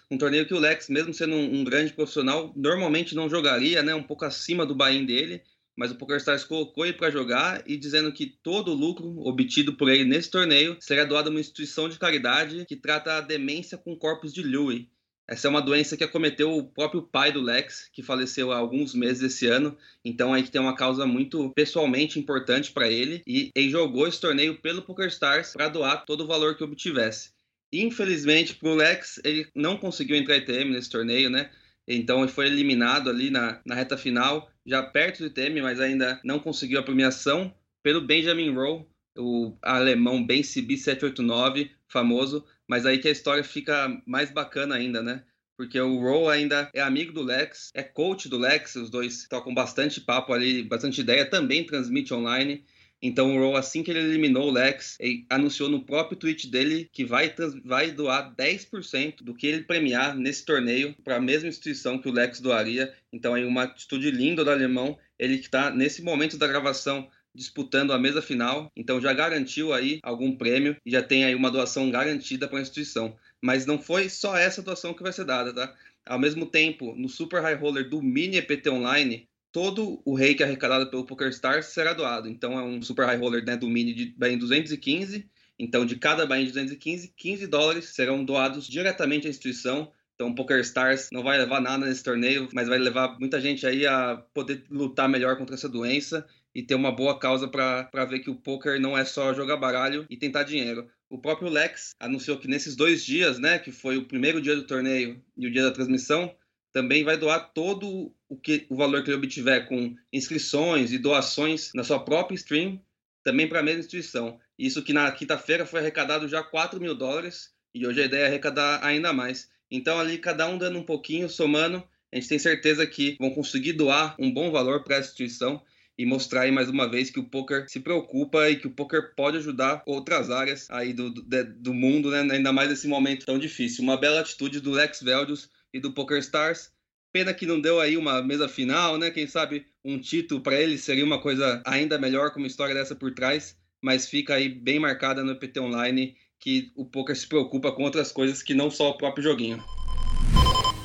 Um 0.09 0.17
torneio 0.17 0.47
que 0.47 0.55
o 0.55 0.61
Lex, 0.61 0.89
mesmo 0.89 1.13
sendo 1.13 1.35
um, 1.35 1.63
um 1.63 1.65
grande 1.65 1.93
profissional, 1.93 2.53
normalmente 2.55 3.13
não 3.13 3.29
jogaria, 3.29 3.83
né? 3.83 3.93
Um 3.93 4.05
pouco 4.05 4.25
acima 4.25 4.65
do 4.65 4.77
buy 4.77 5.05
dele 5.05 5.43
mas 5.77 5.91
o 5.91 5.97
PokerStars 5.97 6.45
colocou 6.45 6.85
ele 6.85 6.95
para 6.97 7.11
jogar 7.11 7.62
e 7.67 7.77
dizendo 7.77 8.12
que 8.12 8.27
todo 8.27 8.73
o 8.73 8.75
lucro 8.75 9.19
obtido 9.21 9.75
por 9.77 9.89
ele 9.89 10.05
nesse 10.05 10.31
torneio 10.31 10.77
será 10.81 11.05
doado 11.05 11.29
a 11.29 11.31
uma 11.31 11.41
instituição 11.41 11.89
de 11.89 11.99
caridade 11.99 12.65
que 12.67 12.77
trata 12.77 13.15
a 13.15 13.21
demência 13.21 13.79
com 13.79 13.97
corpos 13.97 14.33
de 14.33 14.43
Lewy. 14.43 14.91
Essa 15.31 15.47
é 15.47 15.50
uma 15.50 15.62
doença 15.62 15.97
que 15.97 16.03
acometeu 16.03 16.57
o 16.57 16.65
próprio 16.67 17.03
pai 17.03 17.31
do 17.31 17.41
Lex, 17.41 17.89
que 17.93 18.03
faleceu 18.03 18.50
há 18.50 18.57
alguns 18.59 18.93
meses 18.93 19.23
esse 19.23 19.47
ano. 19.47 19.79
Então 20.05 20.35
aí 20.35 20.43
tem 20.43 20.61
uma 20.61 20.75
causa 20.75 21.07
muito 21.07 21.53
pessoalmente 21.55 22.19
importante 22.19 22.73
para 22.73 22.91
ele 22.91 23.23
e 23.25 23.53
ele 23.55 23.71
jogou 23.71 24.09
esse 24.09 24.21
torneio 24.21 24.61
pelo 24.61 24.83
PokerStars 24.83 25.53
para 25.53 25.69
doar 25.69 26.05
todo 26.05 26.25
o 26.25 26.27
valor 26.27 26.57
que 26.57 26.65
obtivesse. 26.65 27.31
Infelizmente 27.73 28.57
para 28.57 28.71
o 28.71 28.75
Lex 28.75 29.21
ele 29.25 29.47
não 29.55 29.77
conseguiu 29.77 30.17
entrar 30.17 30.37
ITM 30.37 30.73
nesse 30.73 30.91
torneio, 30.91 31.31
né? 31.31 31.49
Então 31.93 32.27
foi 32.29 32.47
eliminado 32.47 33.11
ali 33.11 33.31
na, 33.31 33.61
na 33.67 33.75
reta 33.75 33.99
final 33.99 34.49
já 34.65 34.81
perto 34.81 35.19
do 35.19 35.27
ITM, 35.27 35.61
mas 35.61 35.81
ainda 35.81 36.21
não 36.23 36.39
conseguiu 36.39 36.79
a 36.79 36.85
premiação, 36.85 37.53
pelo 37.83 38.01
Benjamin 38.01 38.55
Rowe, 38.55 38.87
o 39.19 39.57
alemão 39.61 40.25
Ben 40.25 40.43
CB 40.43 40.77
789, 40.77 41.73
famoso, 41.89 42.47
mas 42.69 42.87
aí 42.87 42.99
que 42.99 43.09
a 43.09 43.11
história 43.11 43.43
fica 43.43 44.01
mais 44.07 44.31
bacana 44.31 44.77
ainda, 44.77 45.03
né? 45.03 45.25
Porque 45.57 45.81
o 45.81 45.99
Rowe 45.99 46.33
ainda 46.33 46.71
é 46.73 46.81
amigo 46.81 47.13
do 47.13 47.23
Lex, 47.23 47.71
é 47.75 47.83
coach 47.83 48.29
do 48.29 48.39
Lex, 48.39 48.77
os 48.77 48.89
dois 48.89 49.27
trocam 49.29 49.53
bastante 49.53 50.01
papo 50.01 50.33
ali, 50.33 50.63
bastante 50.63 51.01
ideia, 51.01 51.29
também 51.29 51.67
transmite 51.67 52.15
online. 52.15 52.65
Então 53.02 53.35
o 53.35 53.40
Raw, 53.40 53.57
assim 53.57 53.83
que 53.83 53.90
ele 53.90 54.00
eliminou 54.00 54.49
o 54.49 54.52
Lex, 54.52 54.97
ele 55.00 55.25
anunciou 55.30 55.69
no 55.69 55.83
próprio 55.85 56.19
tweet 56.19 56.49
dele 56.49 56.88
que 56.92 57.04
vai, 57.04 57.35
vai 57.64 57.90
doar 57.90 58.35
10% 58.35 59.23
do 59.23 59.35
que 59.35 59.47
ele 59.47 59.64
premiar 59.64 60.14
nesse 60.16 60.45
torneio 60.45 60.95
para 61.02 61.16
a 61.16 61.21
mesma 61.21 61.49
instituição 61.49 61.99
que 61.99 62.09
o 62.09 62.12
Lex 62.12 62.40
doaria. 62.40 62.95
Então 63.12 63.35
aí 63.35 63.45
uma 63.45 63.62
atitude 63.62 64.11
linda 64.11 64.45
do 64.45 64.50
alemão, 64.50 64.99
ele 65.19 65.38
que 65.38 65.47
está 65.47 65.71
nesse 65.71 66.02
momento 66.02 66.37
da 66.37 66.47
gravação 66.47 67.09
disputando 67.35 67.92
a 67.92 67.99
mesa 67.99 68.21
final, 68.21 68.71
então 68.76 69.00
já 69.00 69.12
garantiu 69.12 69.73
aí 69.73 70.00
algum 70.02 70.37
prêmio 70.37 70.76
e 70.85 70.90
já 70.90 71.02
tem 71.02 71.25
aí 71.25 71.35
uma 71.35 71.50
doação 71.50 71.90
garantida 71.90 72.49
para 72.49 72.59
a 72.59 72.62
instituição. 72.62 73.16
Mas 73.40 73.64
não 73.64 73.78
foi 73.78 74.09
só 74.09 74.37
essa 74.37 74.62
doação 74.62 74.92
que 74.92 75.02
vai 75.02 75.12
ser 75.12 75.25
dada, 75.25 75.54
tá? 75.54 75.75
Ao 76.04 76.19
mesmo 76.19 76.45
tempo, 76.45 76.95
no 76.97 77.09
Super 77.09 77.40
High 77.40 77.54
Roller 77.54 77.88
do 77.88 78.02
Mini 78.02 78.37
EPT 78.37 78.69
Online, 78.71 79.28
todo 79.52 80.00
o 80.04 80.14
rei 80.14 80.35
que 80.35 80.42
é 80.42 80.47
arrecadado 80.47 80.90
pelo 80.90 81.04
PokerStars 81.04 81.66
será 81.66 81.92
doado. 81.92 82.28
Então 82.28 82.59
é 82.59 82.62
um 82.62 82.83
Super 82.83 83.07
High 83.07 83.19
Roller 83.19 83.45
né, 83.45 83.57
do 83.57 83.69
Mini 83.69 83.95
de 83.95 84.14
em 84.23 84.38
215. 84.38 85.28
Então, 85.59 85.85
de 85.85 85.97
cada 85.97 86.25
de 86.25 86.47
215, 86.47 87.12
15 87.14 87.47
dólares 87.47 87.90
serão 87.90 88.25
doados 88.25 88.66
diretamente 88.66 89.26
à 89.26 89.30
instituição 89.30 89.92
então, 90.21 90.35
PokerStars 90.35 91.09
não 91.11 91.23
vai 91.23 91.38
levar 91.38 91.62
nada 91.62 91.87
nesse 91.87 92.04
torneio, 92.04 92.47
mas 92.52 92.69
vai 92.69 92.76
levar 92.76 93.19
muita 93.19 93.40
gente 93.40 93.66
aí 93.66 93.87
a 93.87 94.23
poder 94.35 94.66
lutar 94.71 95.09
melhor 95.09 95.38
contra 95.38 95.54
essa 95.54 95.66
doença 95.66 96.26
e 96.54 96.62
ter 96.62 96.75
uma 96.75 96.92
boa 96.92 97.19
causa 97.19 97.49
para 97.49 98.04
ver 98.04 98.19
que 98.19 98.28
o 98.28 98.35
poker 98.35 98.78
não 98.78 98.99
é 98.99 99.02
só 99.02 99.33
jogar 99.33 99.57
baralho 99.57 100.04
e 100.11 100.19
tentar 100.19 100.42
dinheiro. 100.42 100.87
O 101.09 101.16
próprio 101.16 101.49
Lex 101.49 101.95
anunciou 101.99 102.37
que 102.37 102.47
nesses 102.47 102.76
dois 102.76 103.02
dias, 103.02 103.38
né, 103.38 103.59
que 103.59 103.73
foi 103.73 103.97
o 103.97 104.04
primeiro 104.04 104.42
dia 104.42 104.54
do 104.54 104.66
torneio 104.66 105.25
e 105.38 105.47
o 105.47 105.50
dia 105.50 105.62
da 105.62 105.71
transmissão, 105.71 106.30
também 106.73 107.05
vai 107.05 107.17
doar 107.17 107.53
todo 107.53 108.15
o, 108.29 108.37
que, 108.37 108.67
o 108.69 108.77
valor 108.77 109.03
que 109.03 109.11
ele 109.11 109.17
obtiver 109.17 109.67
com 109.69 109.95
inscrições 110.12 110.93
e 110.93 110.99
doações 110.99 111.73
na 111.75 111.85
sua 111.85 111.99
própria 112.05 112.37
stream, 112.37 112.81
também 113.25 113.49
para 113.49 113.61
a 113.61 113.62
mesma 113.62 113.81
instituição. 113.81 114.39
Isso 114.59 114.83
que 114.83 114.93
na 114.93 115.11
quinta-feira 115.11 115.67
foi 115.67 115.81
arrecadado 115.81 116.29
já 116.29 116.43
4 116.43 116.81
mil 116.81 116.95
dólares 116.95 117.50
e 117.75 117.87
hoje 117.87 118.03
a 118.03 118.05
ideia 118.05 118.25
é 118.25 118.27
arrecadar 118.27 118.85
ainda 118.85 119.12
mais. 119.12 119.49
Então, 119.71 119.99
ali, 119.99 120.19
cada 120.19 120.47
um 120.49 120.59
dando 120.59 120.79
um 120.79 120.83
pouquinho, 120.83 121.29
somando, 121.29 121.83
a 122.12 122.17
gente 122.17 122.29
tem 122.29 122.39
certeza 122.39 122.87
que 122.87 123.17
vão 123.21 123.31
conseguir 123.31 123.75
doar 123.75 124.17
um 124.19 124.33
bom 124.33 124.50
valor 124.50 124.83
para 124.83 124.97
a 124.97 125.00
instituição 125.00 125.62
e 125.97 126.05
mostrar 126.05 126.43
aí 126.43 126.50
mais 126.50 126.69
uma 126.69 126.91
vez 126.91 127.11
que 127.11 127.21
o 127.21 127.25
poker 127.25 127.67
se 127.69 127.79
preocupa 127.79 128.49
e 128.49 128.57
que 128.57 128.67
o 128.67 128.71
poker 128.71 129.15
pode 129.15 129.37
ajudar 129.37 129.83
outras 129.87 130.31
áreas 130.31 130.67
aí 130.71 130.93
do, 130.93 131.11
do, 131.11 131.23
do 131.57 131.75
mundo, 131.75 132.11
né? 132.11 132.21
ainda 132.35 132.53
mais 132.53 132.71
nesse 132.71 132.89
momento 132.89 133.27
tão 133.27 133.39
difícil. 133.39 133.85
Uma 133.85 133.99
bela 133.99 134.21
atitude 134.21 134.61
do 134.61 134.71
Lex 134.71 135.03
Veldius 135.03 135.50
e 135.73 135.81
do 135.81 135.93
Poker 135.93 136.19
Stars. 136.19 136.71
Pena 137.12 137.35
que 137.35 137.47
não 137.47 137.61
deu 137.61 137.81
aí 137.81 137.97
uma 137.97 138.23
mesa 138.23 138.49
final, 138.49 138.97
né? 138.97 139.11
Quem 139.11 139.27
sabe 139.27 139.67
um 139.85 139.99
título 139.99 140.41
para 140.41 140.61
ele 140.61 140.79
seria 140.79 141.05
uma 141.05 141.21
coisa 141.21 141.62
ainda 141.67 141.99
melhor 141.99 142.31
com 142.31 142.39
uma 142.39 142.47
história 142.47 142.75
dessa 142.75 142.95
por 142.95 143.12
trás, 143.12 143.57
mas 143.83 144.09
fica 144.09 144.35
aí 144.35 144.49
bem 144.49 144.79
marcada 144.79 145.25
no 145.25 145.33
EPT 145.33 145.59
Online 145.61 146.17
que 146.39 146.73
o 146.75 146.85
poker 146.85 147.17
se 147.17 147.27
preocupa 147.27 147.73
com 147.73 147.83
outras 147.83 148.11
coisas 148.12 148.43
que 148.43 148.55
não 148.55 148.71
só 148.71 148.91
o 148.91 148.97
próprio 148.97 149.25
joguinho. 149.25 149.62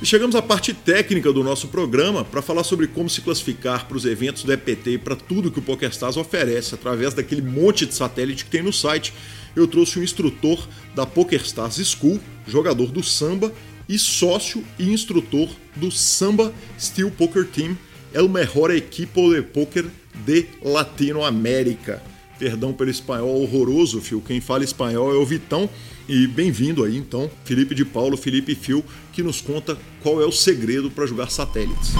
Chegamos 0.03 0.35
à 0.35 0.41
parte 0.41 0.73
técnica 0.73 1.31
do 1.31 1.41
nosso 1.41 1.69
programa 1.69 2.25
para 2.25 2.41
falar 2.41 2.63
sobre 2.63 2.85
como 2.85 3.09
se 3.09 3.21
classificar 3.21 3.87
para 3.87 3.95
os 3.95 4.05
eventos 4.05 4.43
do 4.43 4.51
EPT 4.51 4.91
e 4.91 4.97
para 4.97 5.15
tudo 5.15 5.49
que 5.49 5.59
o 5.59 5.61
PokerStars 5.61 6.17
oferece 6.17 6.75
através 6.75 7.13
daquele 7.13 7.41
monte 7.41 7.85
de 7.85 7.95
satélite 7.95 8.43
que 8.43 8.51
tem 8.51 8.61
no 8.61 8.73
site. 8.73 9.13
Eu 9.55 9.67
trouxe 9.67 9.97
um 9.97 10.03
instrutor 10.03 10.67
da 10.93 11.05
PokerStars 11.05 11.77
School, 11.77 12.19
jogador 12.45 12.91
do 12.91 13.01
samba 13.01 13.53
e 13.87 13.97
sócio 13.99 14.63
e 14.79 14.89
instrutor 14.89 15.49
do 15.75 15.91
Samba 15.91 16.53
Steel 16.79 17.11
Poker 17.11 17.45
Team, 17.45 17.77
é 18.13 18.21
o 18.21 18.29
melhor 18.29 18.71
equipo 18.71 19.33
de 19.33 19.41
poker 19.41 19.85
de 20.25 20.45
Latinoamérica. 20.61 22.01
Perdão 22.39 22.73
pelo 22.73 22.89
espanhol 22.89 23.41
horroroso, 23.41 24.01
Fio. 24.01 24.21
Quem 24.21 24.41
fala 24.41 24.63
espanhol 24.63 25.13
é 25.13 25.17
o 25.17 25.25
Vitão. 25.25 25.69
E 26.07 26.27
bem-vindo 26.27 26.83
aí, 26.83 26.95
então, 26.95 27.31
Felipe 27.43 27.73
de 27.73 27.83
Paulo, 27.83 28.15
Felipe 28.15 28.53
Fio, 28.53 28.83
que 29.11 29.23
nos 29.23 29.41
conta 29.41 29.77
qual 30.03 30.21
é 30.21 30.25
o 30.25 30.31
segredo 30.31 30.91
para 30.91 31.07
jogar 31.07 31.29
satélites. 31.29 31.93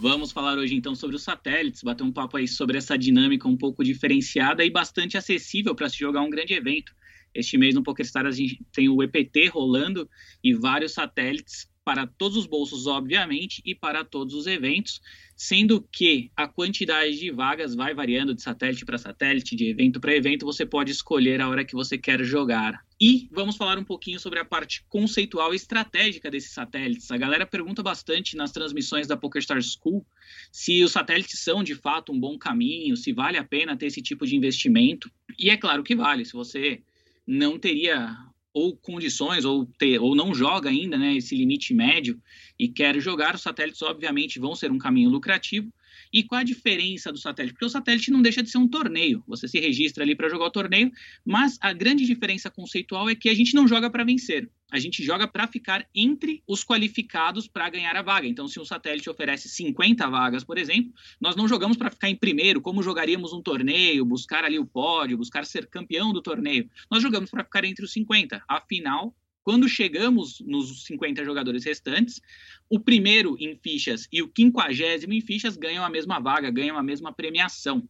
Vamos 0.00 0.30
falar 0.30 0.56
hoje 0.56 0.74
então 0.74 0.94
sobre 0.94 1.16
os 1.16 1.22
satélites, 1.22 1.82
bater 1.82 2.02
um 2.02 2.12
papo 2.12 2.36
aí 2.36 2.46
sobre 2.46 2.78
essa 2.78 2.96
dinâmica 2.96 3.48
um 3.48 3.56
pouco 3.56 3.82
diferenciada 3.82 4.64
e 4.64 4.70
bastante 4.70 5.16
acessível 5.16 5.74
para 5.74 5.88
se 5.88 5.98
jogar 5.98 6.22
um 6.22 6.30
grande 6.30 6.54
evento. 6.54 6.92
Este 7.36 7.58
mês 7.58 7.74
no 7.74 7.82
PokerStars 7.82 8.34
a 8.34 8.38
gente 8.38 8.64
tem 8.72 8.88
o 8.88 9.02
EPT 9.02 9.48
rolando 9.48 10.08
e 10.42 10.54
vários 10.54 10.92
satélites 10.92 11.68
para 11.86 12.04
todos 12.04 12.36
os 12.36 12.46
bolsos, 12.46 12.88
obviamente, 12.88 13.62
e 13.64 13.72
para 13.72 14.04
todos 14.04 14.34
os 14.34 14.48
eventos, 14.48 15.00
sendo 15.36 15.80
que 15.92 16.32
a 16.36 16.48
quantidade 16.48 17.16
de 17.16 17.30
vagas 17.30 17.76
vai 17.76 17.94
variando 17.94 18.34
de 18.34 18.42
satélite 18.42 18.84
para 18.84 18.98
satélite, 18.98 19.54
de 19.54 19.70
evento 19.70 20.00
para 20.00 20.12
evento, 20.12 20.44
você 20.44 20.66
pode 20.66 20.90
escolher 20.90 21.40
a 21.40 21.48
hora 21.48 21.64
que 21.64 21.76
você 21.76 21.96
quer 21.96 22.24
jogar. 22.24 22.84
E 23.00 23.28
vamos 23.30 23.56
falar 23.56 23.78
um 23.78 23.84
pouquinho 23.84 24.18
sobre 24.18 24.40
a 24.40 24.44
parte 24.44 24.84
conceitual 24.88 25.52
e 25.52 25.56
estratégica 25.56 26.28
desses 26.28 26.50
satélites. 26.50 27.08
A 27.12 27.16
galera 27.16 27.46
pergunta 27.46 27.84
bastante 27.84 28.36
nas 28.36 28.50
transmissões 28.50 29.06
da 29.06 29.16
PokerStars 29.16 29.78
School 29.80 30.04
se 30.50 30.82
os 30.82 30.90
satélites 30.90 31.38
são 31.38 31.62
de 31.62 31.76
fato 31.76 32.10
um 32.10 32.18
bom 32.18 32.36
caminho, 32.36 32.96
se 32.96 33.12
vale 33.12 33.38
a 33.38 33.44
pena 33.44 33.76
ter 33.76 33.86
esse 33.86 34.02
tipo 34.02 34.26
de 34.26 34.34
investimento. 34.34 35.08
E 35.38 35.50
é 35.50 35.56
claro 35.56 35.84
que 35.84 35.94
vale, 35.94 36.24
se 36.24 36.32
você 36.32 36.82
não 37.26 37.58
teria 37.58 38.16
ou 38.52 38.74
condições, 38.74 39.44
ou, 39.44 39.66
ter, 39.78 40.00
ou 40.00 40.14
não 40.14 40.34
joga 40.34 40.70
ainda 40.70 40.96
né, 40.96 41.14
esse 41.14 41.36
limite 41.36 41.74
médio 41.74 42.18
e 42.58 42.66
quer 42.66 42.98
jogar, 43.00 43.34
os 43.34 43.42
satélites 43.42 43.82
obviamente 43.82 44.38
vão 44.38 44.54
ser 44.54 44.72
um 44.72 44.78
caminho 44.78 45.10
lucrativo. 45.10 45.70
E 46.16 46.22
qual 46.22 46.40
a 46.40 46.44
diferença 46.44 47.12
do 47.12 47.18
satélite? 47.18 47.52
Porque 47.52 47.66
o 47.66 47.68
satélite 47.68 48.10
não 48.10 48.22
deixa 48.22 48.42
de 48.42 48.48
ser 48.48 48.56
um 48.56 48.66
torneio. 48.66 49.22
Você 49.26 49.46
se 49.46 49.60
registra 49.60 50.02
ali 50.02 50.16
para 50.16 50.30
jogar 50.30 50.46
o 50.46 50.50
torneio, 50.50 50.90
mas 51.22 51.58
a 51.60 51.74
grande 51.74 52.06
diferença 52.06 52.50
conceitual 52.50 53.10
é 53.10 53.14
que 53.14 53.28
a 53.28 53.34
gente 53.34 53.54
não 53.54 53.68
joga 53.68 53.90
para 53.90 54.02
vencer. 54.02 54.50
A 54.72 54.78
gente 54.78 55.04
joga 55.04 55.28
para 55.28 55.46
ficar 55.46 55.86
entre 55.94 56.42
os 56.46 56.64
qualificados 56.64 57.46
para 57.46 57.68
ganhar 57.68 57.94
a 57.94 58.00
vaga. 58.00 58.26
Então, 58.26 58.48
se 58.48 58.58
um 58.58 58.64
satélite 58.64 59.10
oferece 59.10 59.46
50 59.50 60.08
vagas, 60.08 60.42
por 60.42 60.56
exemplo, 60.56 60.90
nós 61.20 61.36
não 61.36 61.46
jogamos 61.46 61.76
para 61.76 61.90
ficar 61.90 62.08
em 62.08 62.16
primeiro, 62.16 62.62
como 62.62 62.82
jogaríamos 62.82 63.34
um 63.34 63.42
torneio, 63.42 64.02
buscar 64.02 64.42
ali 64.42 64.58
o 64.58 64.64
pódio, 64.64 65.18
buscar 65.18 65.44
ser 65.44 65.66
campeão 65.66 66.14
do 66.14 66.22
torneio. 66.22 66.66
Nós 66.90 67.02
jogamos 67.02 67.28
para 67.28 67.44
ficar 67.44 67.62
entre 67.66 67.84
os 67.84 67.92
50. 67.92 68.42
Afinal, 68.48 69.14
quando 69.46 69.68
chegamos 69.68 70.40
nos 70.40 70.82
50 70.86 71.24
jogadores 71.24 71.64
restantes, 71.64 72.20
o 72.68 72.80
primeiro 72.80 73.36
em 73.38 73.54
fichas 73.54 74.08
e 74.10 74.20
o 74.20 74.26
quinquagésimo 74.26 75.12
em 75.12 75.20
fichas 75.20 75.56
ganham 75.56 75.84
a 75.84 75.88
mesma 75.88 76.18
vaga, 76.18 76.50
ganham 76.50 76.76
a 76.76 76.82
mesma 76.82 77.12
premiação. 77.12 77.88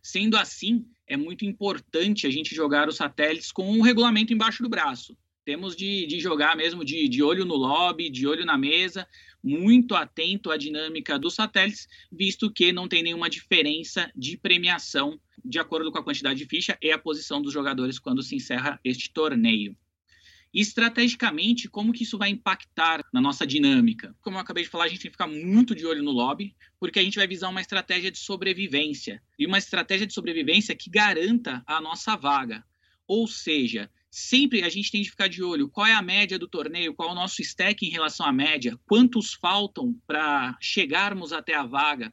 Sendo 0.00 0.36
assim, 0.36 0.86
é 1.04 1.16
muito 1.16 1.44
importante 1.44 2.24
a 2.24 2.30
gente 2.30 2.54
jogar 2.54 2.88
os 2.88 2.94
satélites 2.94 3.50
com 3.50 3.68
um 3.68 3.80
regulamento 3.80 4.32
embaixo 4.32 4.62
do 4.62 4.68
braço. 4.68 5.18
Temos 5.44 5.74
de, 5.74 6.06
de 6.06 6.20
jogar 6.20 6.56
mesmo 6.56 6.84
de, 6.84 7.08
de 7.08 7.20
olho 7.20 7.44
no 7.44 7.56
lobby, 7.56 8.08
de 8.08 8.24
olho 8.24 8.46
na 8.46 8.56
mesa, 8.56 9.04
muito 9.42 9.96
atento 9.96 10.52
à 10.52 10.56
dinâmica 10.56 11.18
dos 11.18 11.34
satélites, 11.34 11.88
visto 12.12 12.48
que 12.48 12.70
não 12.70 12.86
tem 12.86 13.02
nenhuma 13.02 13.28
diferença 13.28 14.08
de 14.14 14.36
premiação 14.36 15.18
de 15.44 15.58
acordo 15.58 15.90
com 15.90 15.98
a 15.98 16.04
quantidade 16.04 16.38
de 16.38 16.46
ficha 16.46 16.78
e 16.80 16.92
a 16.92 16.98
posição 16.98 17.42
dos 17.42 17.52
jogadores 17.52 17.98
quando 17.98 18.22
se 18.22 18.36
encerra 18.36 18.78
este 18.84 19.12
torneio. 19.12 19.76
E 20.52 20.60
estrategicamente, 20.60 21.68
como 21.68 21.92
que 21.92 22.02
isso 22.02 22.18
vai 22.18 22.28
impactar 22.28 23.00
na 23.12 23.20
nossa 23.20 23.46
dinâmica? 23.46 24.14
Como 24.20 24.36
eu 24.36 24.40
acabei 24.40 24.64
de 24.64 24.68
falar, 24.68 24.84
a 24.84 24.88
gente 24.88 25.00
tem 25.00 25.10
que 25.10 25.14
ficar 25.14 25.26
muito 25.26 25.74
de 25.74 25.86
olho 25.86 26.02
no 26.02 26.10
lobby, 26.10 26.54
porque 26.78 26.98
a 26.98 27.02
gente 27.02 27.16
vai 27.16 27.26
visar 27.26 27.48
uma 27.48 27.60
estratégia 27.60 28.10
de 28.10 28.18
sobrevivência. 28.18 29.22
E 29.38 29.46
uma 29.46 29.58
estratégia 29.58 30.06
de 30.06 30.12
sobrevivência 30.12 30.76
que 30.76 30.90
garanta 30.90 31.62
a 31.66 31.80
nossa 31.80 32.16
vaga. 32.16 32.62
Ou 33.06 33.26
seja, 33.26 33.90
sempre 34.10 34.62
a 34.62 34.68
gente 34.68 34.90
tem 34.90 35.00
de 35.00 35.10
ficar 35.10 35.28
de 35.28 35.42
olho 35.42 35.70
qual 35.70 35.86
é 35.86 35.94
a 35.94 36.02
média 36.02 36.38
do 36.38 36.46
torneio, 36.46 36.94
qual 36.94 37.08
é 37.08 37.12
o 37.12 37.14
nosso 37.14 37.40
stack 37.40 37.84
em 37.86 37.90
relação 37.90 38.26
à 38.26 38.32
média, 38.32 38.78
quantos 38.86 39.32
faltam 39.32 39.98
para 40.06 40.56
chegarmos 40.60 41.32
até 41.32 41.54
a 41.54 41.64
vaga 41.64 42.12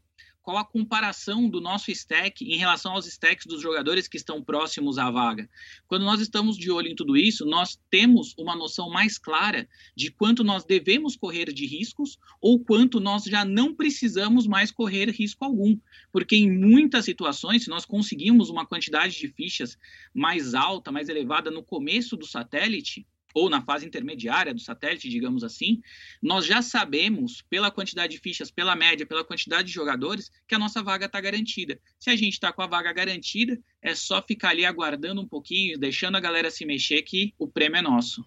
qual 0.50 0.58
a 0.58 0.66
comparação 0.66 1.48
do 1.48 1.62
nosso 1.62 1.92
stack 1.92 2.44
em 2.44 2.58
relação 2.58 2.94
aos 2.94 3.06
stacks 3.06 3.46
dos 3.46 3.62
jogadores 3.62 4.08
que 4.08 4.18
estão 4.18 4.44
próximos 4.44 4.98
à 4.98 5.12
vaga. 5.12 5.48
Quando 5.88 6.06
nós 6.06 6.20
estamos 6.20 6.58
de 6.58 6.72
olho 6.72 6.88
em 6.88 6.96
tudo 6.96 7.16
isso, 7.16 7.46
nós 7.46 7.80
temos 7.88 8.34
uma 8.36 8.56
noção 8.56 8.90
mais 8.90 9.20
clara 9.20 9.70
de 9.96 10.10
quanto 10.10 10.44
nós 10.44 10.66
devemos 10.66 11.16
correr 11.16 11.54
de 11.54 11.68
riscos 11.68 12.18
ou 12.42 12.60
quanto 12.60 13.00
nós 13.00 13.26
já 13.26 13.46
não 13.46 13.76
precisamos 13.76 14.48
mais 14.48 14.72
correr 14.72 15.12
risco 15.12 15.46
algum. 15.46 15.78
Porque 16.12 16.36
em 16.36 16.52
muitas 16.52 17.06
situações, 17.06 17.66
se 17.66 17.70
nós 17.70 17.86
conseguimos 17.86 18.50
uma 18.50 18.66
quantidade 18.66 19.20
de 19.20 19.28
fichas 19.28 19.78
mais 20.12 20.56
alta, 20.56 20.92
mais 20.92 21.10
elevada 21.10 21.52
no 21.52 21.62
começo 21.62 22.18
do 22.18 22.26
satélite, 22.26 23.06
ou 23.34 23.50
na 23.50 23.62
fase 23.62 23.86
intermediária 23.86 24.54
do 24.54 24.60
satélite, 24.60 25.10
digamos 25.10 25.44
assim, 25.44 25.82
nós 26.22 26.46
já 26.46 26.62
sabemos, 26.62 27.44
pela 27.50 27.72
quantidade 27.72 28.14
de 28.14 28.22
fichas, 28.22 28.52
pela 28.52 28.76
média, 28.76 29.06
pela 29.06 29.24
quantidade 29.24 29.68
de 29.68 29.74
jogadores, 29.74 30.32
que 30.48 30.56
a 30.56 30.60
nossa 30.60 30.82
vaga 30.82 31.06
está 31.06 31.20
garantida. 31.22 31.80
Se 32.00 32.10
a 32.10 32.16
gente 32.16 32.34
está 32.34 32.52
com 32.52 32.62
a 32.62 32.68
vaga 32.68 32.92
garantida, 32.92 33.60
é 33.82 33.96
só 33.96 34.22
ficar 34.22 34.50
ali 34.50 34.66
aguardando 34.66 35.22
um 35.22 35.28
pouquinho, 35.28 35.78
deixando 35.78 36.16
a 36.16 36.20
galera 36.20 36.52
se 36.52 36.66
mexer, 36.66 37.02
que 37.04 37.34
o 37.38 37.48
prêmio 37.48 37.78
é 37.78 37.82
nosso. 37.82 38.24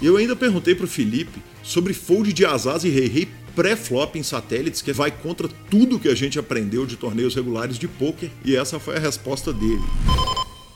Eu 0.00 0.16
ainda 0.16 0.36
perguntei 0.36 0.74
para 0.74 0.84
o 0.84 0.88
Felipe 0.88 1.40
sobre 1.62 1.92
fold 1.92 2.32
de 2.32 2.46
Azaz 2.46 2.84
e 2.84 2.88
Rei 2.88 3.08
Rei 3.08 3.28
pré-flop 3.58 4.14
em 4.14 4.22
satélites, 4.22 4.80
que 4.80 4.92
vai 4.92 5.10
contra 5.10 5.48
tudo 5.48 5.98
que 5.98 6.08
a 6.08 6.14
gente 6.14 6.38
aprendeu 6.38 6.86
de 6.86 6.96
torneios 6.96 7.34
regulares 7.34 7.76
de 7.76 7.88
poker, 7.88 8.30
e 8.44 8.54
essa 8.54 8.78
foi 8.78 8.94
a 8.94 9.00
resposta 9.00 9.52
dele. 9.52 9.82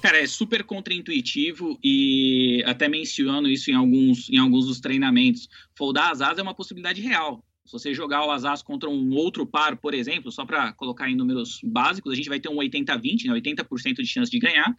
Cara, 0.03 0.19
é 0.19 0.27
super 0.27 0.65
contraintuitivo 0.65 1.79
e 1.81 2.61
até 2.67 2.89
menciono 2.89 3.49
isso 3.49 3.71
em 3.71 3.75
alguns, 3.75 4.29
em 4.29 4.37
alguns 4.37 4.67
dos 4.67 4.81
treinamentos. 4.81 5.49
Foldar 5.77 6.11
as 6.11 6.21
asas 6.21 6.41
é 6.41 6.43
uma 6.43 6.57
possibilidade 6.57 7.01
real. 7.01 7.45
Se 7.65 7.73
você 7.73 7.95
jogar 7.95 8.27
o 8.27 8.31
Asas 8.33 8.61
contra 8.63 8.91
um 8.91 9.15
outro 9.15 9.47
par, 9.47 9.77
por 9.77 9.95
exemplo, 9.95 10.33
só 10.33 10.45
para 10.45 10.73
colocar 10.73 11.09
em 11.09 11.15
números 11.15 11.61
básicos, 11.63 12.13
a 12.13 12.17
gente 12.17 12.29
vai 12.29 12.41
ter 12.41 12.49
um 12.49 12.57
80-20, 12.57 13.27
né, 13.27 13.33
80% 13.35 14.03
de 14.03 14.07
chance 14.07 14.29
de 14.29 14.41
ganhar. 14.41 14.77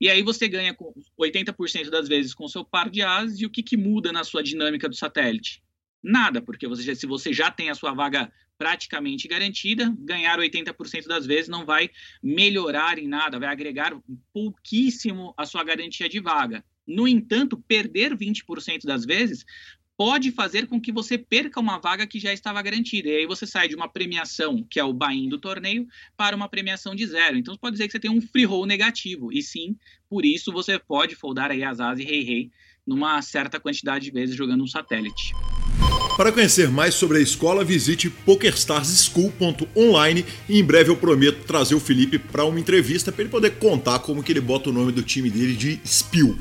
E 0.00 0.08
aí 0.08 0.22
você 0.22 0.46
ganha 0.46 0.76
80% 1.18 1.90
das 1.90 2.06
vezes 2.06 2.32
com 2.32 2.46
seu 2.46 2.64
par 2.64 2.88
de 2.88 3.02
as 3.02 3.40
e 3.40 3.46
o 3.46 3.50
que, 3.50 3.60
que 3.60 3.76
muda 3.76 4.12
na 4.12 4.22
sua 4.22 4.40
dinâmica 4.40 4.88
do 4.88 4.94
satélite? 4.94 5.64
Nada, 6.04 6.42
porque 6.42 6.68
você, 6.68 6.94
se 6.94 7.06
você 7.06 7.32
já 7.32 7.50
tem 7.50 7.70
a 7.70 7.74
sua 7.74 7.94
vaga 7.94 8.30
praticamente 8.58 9.26
garantida, 9.26 9.90
ganhar 9.98 10.38
80% 10.38 11.06
das 11.06 11.24
vezes 11.24 11.48
não 11.48 11.64
vai 11.64 11.88
melhorar 12.22 12.98
em 12.98 13.08
nada, 13.08 13.38
vai 13.38 13.48
agregar 13.48 13.98
pouquíssimo 14.30 15.32
a 15.34 15.46
sua 15.46 15.64
garantia 15.64 16.06
de 16.06 16.20
vaga. 16.20 16.62
No 16.86 17.08
entanto, 17.08 17.56
perder 17.56 18.14
20% 18.14 18.84
das 18.84 19.06
vezes 19.06 19.46
pode 19.96 20.30
fazer 20.30 20.66
com 20.66 20.78
que 20.78 20.92
você 20.92 21.16
perca 21.16 21.58
uma 21.58 21.78
vaga 21.78 22.06
que 22.06 22.20
já 22.20 22.34
estava 22.34 22.60
garantida. 22.60 23.08
E 23.08 23.16
aí 23.16 23.26
você 23.26 23.46
sai 23.46 23.66
de 23.66 23.74
uma 23.74 23.88
premiação, 23.88 24.62
que 24.68 24.78
é 24.78 24.84
o 24.84 24.92
buy-in 24.92 25.30
do 25.30 25.38
torneio, 25.38 25.86
para 26.16 26.36
uma 26.36 26.48
premiação 26.48 26.94
de 26.94 27.06
zero. 27.06 27.38
Então 27.38 27.56
pode 27.56 27.74
dizer 27.74 27.86
que 27.86 27.92
você 27.92 28.00
tem 28.00 28.10
um 28.10 28.20
free 28.20 28.44
roll 28.44 28.66
negativo. 28.66 29.32
E 29.32 29.42
sim, 29.42 29.74
por 30.08 30.26
isso 30.26 30.52
você 30.52 30.78
pode 30.78 31.14
foldar 31.14 31.50
aí 31.50 31.62
as 31.62 31.80
as 31.80 31.98
e 31.98 32.04
rei 32.04 32.22
rei 32.22 32.50
numa 32.86 33.20
certa 33.22 33.58
quantidade 33.58 34.06
de 34.06 34.10
vezes 34.10 34.36
jogando 34.36 34.62
um 34.62 34.66
satélite. 34.66 35.32
Para 36.16 36.30
conhecer 36.30 36.70
mais 36.70 36.94
sobre 36.94 37.18
a 37.18 37.20
escola, 37.20 37.64
visite 37.64 38.08
pokerstarschool.online 38.08 40.24
e 40.48 40.60
em 40.60 40.64
breve 40.64 40.90
eu 40.90 40.96
prometo 40.96 41.44
trazer 41.44 41.74
o 41.74 41.80
Felipe 41.80 42.20
para 42.20 42.44
uma 42.44 42.60
entrevista 42.60 43.10
para 43.10 43.22
ele 43.22 43.30
poder 43.30 43.56
contar 43.56 43.98
como 43.98 44.22
que 44.22 44.30
ele 44.30 44.40
bota 44.40 44.70
o 44.70 44.72
nome 44.72 44.92
do 44.92 45.02
time 45.02 45.28
dele 45.28 45.54
de 45.54 45.80
Spill. 45.84 46.38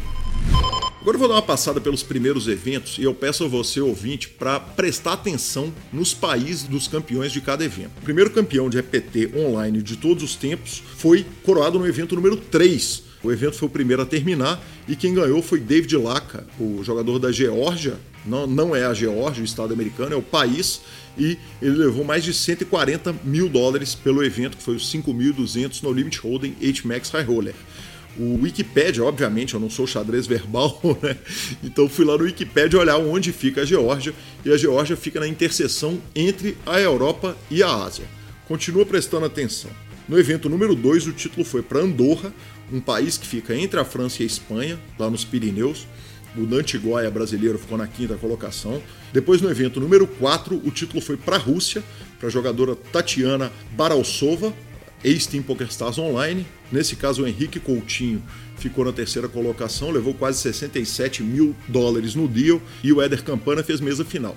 Agora 1.01 1.15
eu 1.15 1.19
vou 1.19 1.27
dar 1.27 1.35
uma 1.35 1.41
passada 1.41 1.81
pelos 1.81 2.03
primeiros 2.03 2.47
eventos 2.47 2.97
e 2.97 3.03
eu 3.03 3.13
peço 3.13 3.43
a 3.43 3.47
você, 3.47 3.81
ouvinte, 3.81 4.29
para 4.29 4.59
prestar 4.59 5.13
atenção 5.13 5.73
nos 5.91 6.13
países 6.13 6.63
dos 6.63 6.87
campeões 6.87 7.31
de 7.31 7.41
cada 7.41 7.65
evento. 7.65 7.91
O 7.97 8.03
primeiro 8.03 8.29
campeão 8.29 8.69
de 8.69 8.77
EPT 8.77 9.31
online 9.35 9.81
de 9.81 9.97
todos 9.97 10.23
os 10.23 10.35
tempos 10.35 10.81
foi 10.95 11.25
coroado 11.43 11.77
no 11.77 11.87
evento 11.87 12.15
número 12.15 12.37
3. 12.37 13.03
O 13.23 13.31
evento 13.31 13.55
foi 13.55 13.67
o 13.67 13.71
primeiro 13.71 14.01
a 14.01 14.05
terminar 14.05 14.61
e 14.87 14.95
quem 14.97 15.13
ganhou 15.13 15.41
foi 15.41 15.59
David 15.59 15.95
Laka, 15.95 16.45
o 16.59 16.83
jogador 16.83 17.17
da 17.19 17.31
Geórgia. 17.31 17.97
Não, 18.25 18.45
não 18.45 18.75
é 18.75 18.83
a 18.85 18.93
Geórgia, 18.93 19.41
o 19.41 19.45
estado 19.45 19.73
americano, 19.73 20.13
é 20.13 20.17
o 20.17 20.21
país. 20.21 20.81
E 21.17 21.37
ele 21.61 21.77
levou 21.77 22.03
mais 22.03 22.23
de 22.23 22.33
140 22.33 23.15
mil 23.23 23.47
dólares 23.47 23.95
pelo 23.95 24.23
evento, 24.23 24.57
que 24.57 24.63
foi 24.63 24.75
os 24.75 24.91
5.200 24.91 25.81
no 25.83 25.91
Limit 25.93 26.19
Hold'em 26.19 26.55
H-Max 26.61 27.09
High 27.11 27.23
Roller. 27.23 27.55
O 28.17 28.41
Wikipedia, 28.43 29.03
obviamente, 29.03 29.53
eu 29.53 29.59
não 29.59 29.69
sou 29.69 29.87
xadrez 29.87 30.27
verbal, 30.27 30.79
né? 31.01 31.17
Então 31.63 31.89
fui 31.89 32.05
lá 32.05 32.17
no 32.17 32.25
Wikipedia 32.25 32.79
olhar 32.79 32.97
onde 32.97 33.31
fica 33.31 33.61
a 33.61 33.65
Geórgia, 33.65 34.13
e 34.45 34.51
a 34.51 34.57
Geórgia 34.57 34.95
fica 34.95 35.19
na 35.19 35.27
interseção 35.27 35.99
entre 36.15 36.57
a 36.65 36.79
Europa 36.79 37.35
e 37.49 37.63
a 37.63 37.73
Ásia. 37.73 38.05
Continua 38.47 38.85
prestando 38.85 39.25
atenção. 39.25 39.71
No 40.07 40.19
evento 40.19 40.49
número 40.49 40.75
2, 40.75 41.07
o 41.07 41.13
título 41.13 41.45
foi 41.45 41.61
para 41.61 41.79
Andorra, 41.79 42.33
um 42.73 42.79
país 42.79 43.17
que 43.17 43.27
fica 43.27 43.55
entre 43.55 43.79
a 43.79 43.85
França 43.85 44.21
e 44.21 44.23
a 44.23 44.25
Espanha, 44.25 44.79
lá 44.97 45.09
nos 45.09 45.23
Pirineus. 45.23 45.87
O 46.35 46.41
Nantigoya 46.41 47.11
brasileiro 47.11 47.59
ficou 47.59 47.77
na 47.77 47.87
quinta 47.87 48.15
colocação. 48.15 48.81
Depois, 49.13 49.39
no 49.39 49.49
evento 49.51 49.79
número 49.79 50.07
4, 50.07 50.59
o 50.65 50.71
título 50.71 50.99
foi 50.99 51.15
para 51.15 51.35
a 51.35 51.39
Rússia, 51.39 51.83
para 52.17 52.27
a 52.27 52.31
jogadora 52.31 52.75
Tatiana 52.75 53.51
Baralsova, 53.73 54.51
ex-Team 55.03 55.43
PokerStars 55.43 55.99
Online. 55.99 56.43
Nesse 56.71 56.95
caso, 56.95 57.21
o 57.21 57.27
Henrique 57.27 57.59
Coutinho 57.59 58.23
ficou 58.57 58.83
na 58.83 58.91
terceira 58.91 59.27
colocação, 59.27 59.91
levou 59.91 60.15
quase 60.15 60.39
67 60.39 61.21
mil 61.21 61.55
dólares 61.67 62.15
no 62.15 62.27
deal 62.27 62.59
e 62.83 62.91
o 62.91 62.99
Éder 62.99 63.23
Campana 63.23 63.61
fez 63.61 63.79
mesa 63.79 64.03
final. 64.03 64.35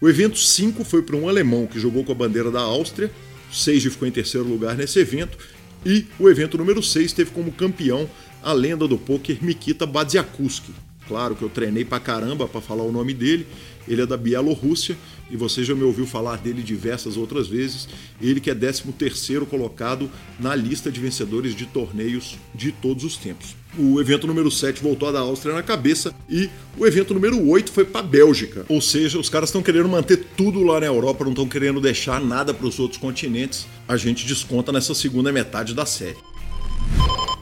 O 0.00 0.08
evento 0.08 0.36
5 0.36 0.84
foi 0.84 1.00
para 1.00 1.16
um 1.16 1.28
alemão 1.28 1.66
que 1.66 1.80
jogou 1.80 2.04
com 2.04 2.12
a 2.12 2.14
bandeira 2.14 2.50
da 2.50 2.60
Áustria, 2.60 3.10
Seiji 3.50 3.88
ficou 3.88 4.06
em 4.06 4.10
terceiro 4.10 4.46
lugar 4.46 4.76
nesse 4.76 4.98
evento, 4.98 5.38
e 5.84 6.06
o 6.18 6.28
evento 6.28 6.58
número 6.58 6.82
6 6.82 7.12
teve 7.12 7.30
como 7.30 7.52
campeão 7.52 8.08
a 8.42 8.52
lenda 8.52 8.86
do 8.86 8.98
poker 8.98 9.38
Mikita 9.42 9.86
Badziakuski. 9.86 10.72
Claro 11.08 11.34
que 11.34 11.42
eu 11.42 11.48
treinei 11.48 11.84
pra 11.84 11.98
caramba 11.98 12.46
para 12.46 12.60
falar 12.60 12.84
o 12.84 12.92
nome 12.92 13.14
dele. 13.14 13.46
Ele 13.88 14.02
é 14.02 14.06
da 14.06 14.16
Bielorrússia 14.16 14.96
e 15.30 15.36
você 15.36 15.64
já 15.64 15.74
me 15.74 15.82
ouviu 15.82 16.06
falar 16.06 16.36
dele 16.36 16.62
diversas 16.62 17.16
outras 17.16 17.48
vezes. 17.48 17.88
Ele 18.20 18.40
que 18.40 18.50
é 18.50 18.54
13º 18.54 19.46
colocado 19.46 20.10
na 20.38 20.54
lista 20.54 20.92
de 20.92 21.00
vencedores 21.00 21.54
de 21.54 21.64
torneios 21.64 22.36
de 22.54 22.70
todos 22.70 23.04
os 23.04 23.16
tempos. 23.16 23.56
O 23.78 24.00
evento 24.00 24.26
número 24.26 24.50
7 24.50 24.82
voltou 24.82 25.08
a 25.08 25.12
da 25.12 25.20
Áustria 25.20 25.54
na 25.54 25.62
cabeça 25.62 26.14
e 26.28 26.48
o 26.76 26.86
evento 26.86 27.14
número 27.14 27.48
8 27.48 27.70
foi 27.72 27.84
para 27.84 28.02
Bélgica. 28.02 28.66
Ou 28.68 28.80
seja, 28.80 29.18
os 29.18 29.28
caras 29.28 29.48
estão 29.48 29.62
querendo 29.62 29.88
manter 29.88 30.18
tudo 30.36 30.62
lá 30.62 30.80
na 30.80 30.86
Europa, 30.86 31.24
não 31.24 31.32
estão 31.32 31.48
querendo 31.48 31.80
deixar 31.80 32.20
nada 32.20 32.52
para 32.52 32.66
os 32.66 32.78
outros 32.78 33.00
continentes. 33.00 33.66
A 33.86 33.96
gente 33.96 34.26
desconta 34.26 34.72
nessa 34.72 34.94
segunda 34.94 35.32
metade 35.32 35.74
da 35.74 35.86
série. 35.86 36.16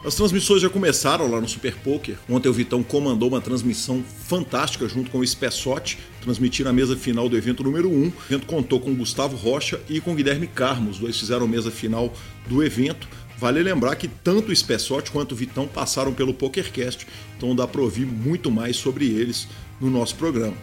As 0.07 0.15
transmissões 0.15 0.63
já 0.63 0.71
começaram 0.71 1.29
lá 1.29 1.41
no 1.41 1.49
Super 1.49 1.75
Poker. 1.79 2.17
Ontem 2.31 2.49
o 2.49 2.53
Vitão 2.53 2.81
comandou 2.81 3.29
uma 3.29 3.41
transmissão 3.41 4.05
fantástica 4.05 4.89
junto 4.89 5.11
com 5.11 5.19
o 5.19 5.27
Spessotti, 5.27 5.99
transmitindo 6.21 6.69
a 6.69 6.73
mesa 6.73 6.97
final 6.97 7.29
do 7.29 7.37
evento 7.37 7.65
número 7.65 7.91
1. 7.91 7.93
O 7.93 8.13
evento 8.31 8.47
contou 8.47 8.79
com 8.79 8.95
Gustavo 8.95 9.35
Rocha 9.35 9.81
e 9.89 10.01
com 10.01 10.15
Guilherme 10.15 10.47
Carmo, 10.47 10.91
os 10.91 11.01
dois 11.01 11.19
fizeram 11.19 11.49
mesa 11.49 11.73
final 11.73 12.15
do 12.47 12.63
evento. 12.63 13.09
Vale 13.37 13.61
lembrar 13.61 13.97
que 13.97 14.07
tanto 14.07 14.53
o 14.53 14.57
Spessotti 14.57 15.11
quanto 15.11 15.33
o 15.33 15.37
Vitão 15.37 15.67
passaram 15.67 16.15
pelo 16.15 16.33
PokerCast, 16.33 17.05
então 17.37 17.57
dá 17.57 17.67
para 17.67 17.81
ouvir 17.81 18.07
muito 18.07 18.49
mais 18.49 18.77
sobre 18.77 19.07
eles 19.07 19.49
no 19.81 19.91
nosso 19.91 20.15
programa. 20.15 20.57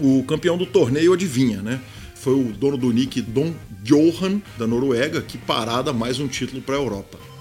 O 0.00 0.22
campeão 0.22 0.56
do 0.56 0.66
torneio 0.66 1.12
adivinha, 1.12 1.60
né? 1.62 1.80
Foi 2.14 2.34
o 2.34 2.52
dono 2.52 2.76
do 2.76 2.92
nick 2.92 3.20
Dom 3.22 3.52
Johan, 3.82 4.40
da 4.56 4.68
Noruega, 4.68 5.20
que 5.20 5.36
parada 5.36 5.92
mais 5.92 6.20
um 6.20 6.28
título 6.28 6.62
para 6.62 6.76
a 6.76 6.78
Europa. 6.78 7.31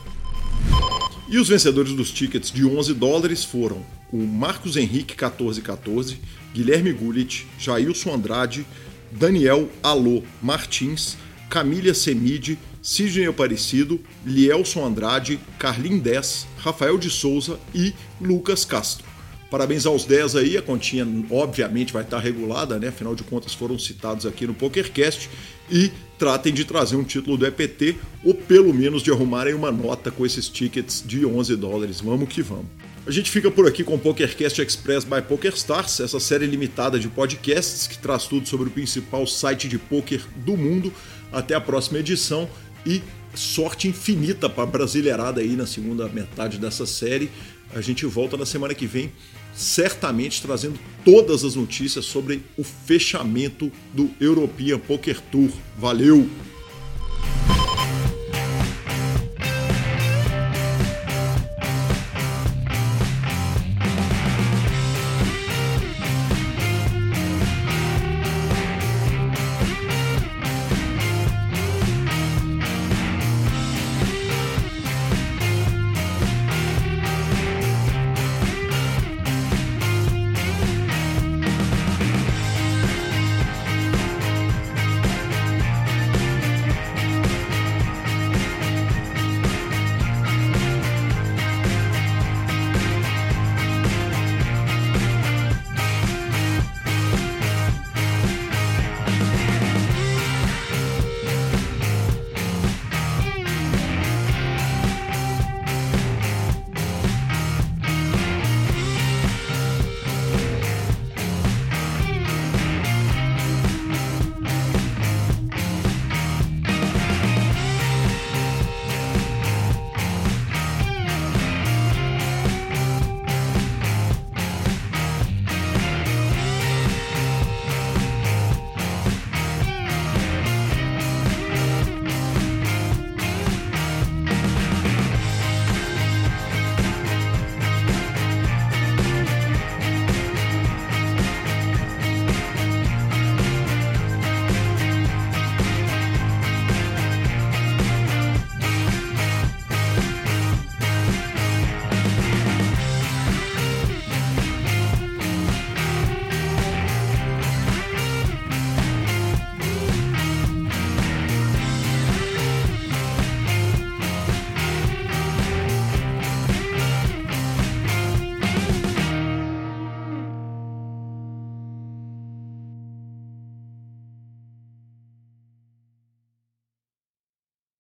E 1.32 1.38
os 1.40 1.48
vencedores 1.48 1.94
dos 1.94 2.12
tickets 2.12 2.52
de 2.52 2.66
11 2.66 2.94
dólares 2.94 3.46
foram 3.46 3.82
o 4.12 4.18
Marcos 4.18 4.76
Henrique 4.76 5.14
1414, 5.14 6.20
Guilherme 6.54 6.92
Gullit, 6.92 7.48
Jailson 7.58 8.16
Andrade, 8.16 8.68
Daniel 9.10 9.70
Alô 9.82 10.24
Martins, 10.42 11.16
Camília 11.50 11.94
Semide, 11.94 12.60
Sidney 12.82 13.28
Aparecido, 13.28 13.98
Lielson 14.26 14.86
Andrade, 14.86 15.40
Carlin 15.58 16.00
10, 16.00 16.48
Rafael 16.58 16.98
de 16.98 17.10
Souza 17.10 17.58
e 17.74 17.94
Lucas 18.20 18.66
Castro. 18.66 19.11
Parabéns 19.52 19.86
aos 19.86 20.06
10 20.06 20.38
aí, 20.38 20.58
a 20.58 20.62
continha 20.62 21.06
obviamente 21.30 21.92
vai 21.92 22.04
estar 22.04 22.20
regulada, 22.20 22.80
né? 22.80 22.88
Afinal 22.88 23.14
de 23.14 23.22
contas 23.22 23.54
foram 23.54 23.78
citados 23.78 24.26
aqui 24.26 24.48
no 24.48 24.54
PokerCast 24.54 25.30
e 25.70 25.92
tratem 26.18 26.54
de 26.54 26.64
trazer 26.64 26.96
um 26.96 27.04
título 27.04 27.36
do 27.36 27.46
EPT 27.46 27.98
ou 28.24 28.34
pelo 28.34 28.74
menos 28.74 29.04
de 29.04 29.12
arrumarem 29.12 29.54
uma 29.54 29.70
nota 29.70 30.10
com 30.10 30.26
esses 30.26 30.48
tickets 30.48 31.04
de 31.06 31.26
11 31.26 31.58
dólares. 31.58 32.00
Vamos 32.00 32.30
que 32.30 32.42
vamos. 32.42 32.68
A 33.06 33.12
gente 33.12 33.30
fica 33.30 33.52
por 33.52 33.68
aqui 33.68 33.84
com 33.84 33.96
o 33.96 34.00
PokerCast 34.00 34.62
Express 34.62 35.04
by 35.04 35.22
PokerStars, 35.22 36.00
essa 36.00 36.20
série 36.22 36.46
limitada 36.46 36.98
de 36.98 37.10
podcasts 37.10 37.88
que 37.88 37.98
traz 37.98 38.28
tudo 38.28 38.48
sobre 38.48 38.70
o 38.70 38.72
principal 38.72 39.28
site 39.28 39.68
de 39.68 39.78
poker 39.78 40.22
do 40.46 40.56
mundo. 40.56 40.94
Até 41.30 41.56
a 41.56 41.60
próxima 41.60 42.00
edição 42.00 42.50
e 42.86 43.02
sorte 43.36 43.90
infinita 43.90 44.50
para 44.50 44.64
a 44.64 44.68
brasileirada 44.68 45.42
aí 45.42 45.58
na 45.58 45.68
segunda 45.68 46.08
metade 46.08 46.58
dessa 46.58 46.86
série. 46.86 47.30
A 47.74 47.82
gente 47.82 48.06
volta 48.06 48.38
na 48.38 48.46
semana 48.46 48.74
que 48.74 48.86
vem 48.86 49.12
certamente 49.54 50.42
trazendo 50.42 50.80
todas 51.04 51.44
as 51.44 51.56
notícias 51.56 52.06
sobre 52.06 52.44
o 52.58 52.64
fechamento 52.64 53.72
do 53.94 54.10
European 54.20 54.80
Poker 54.80 55.20
Tour. 55.32 55.50
Valeu! 55.78 56.30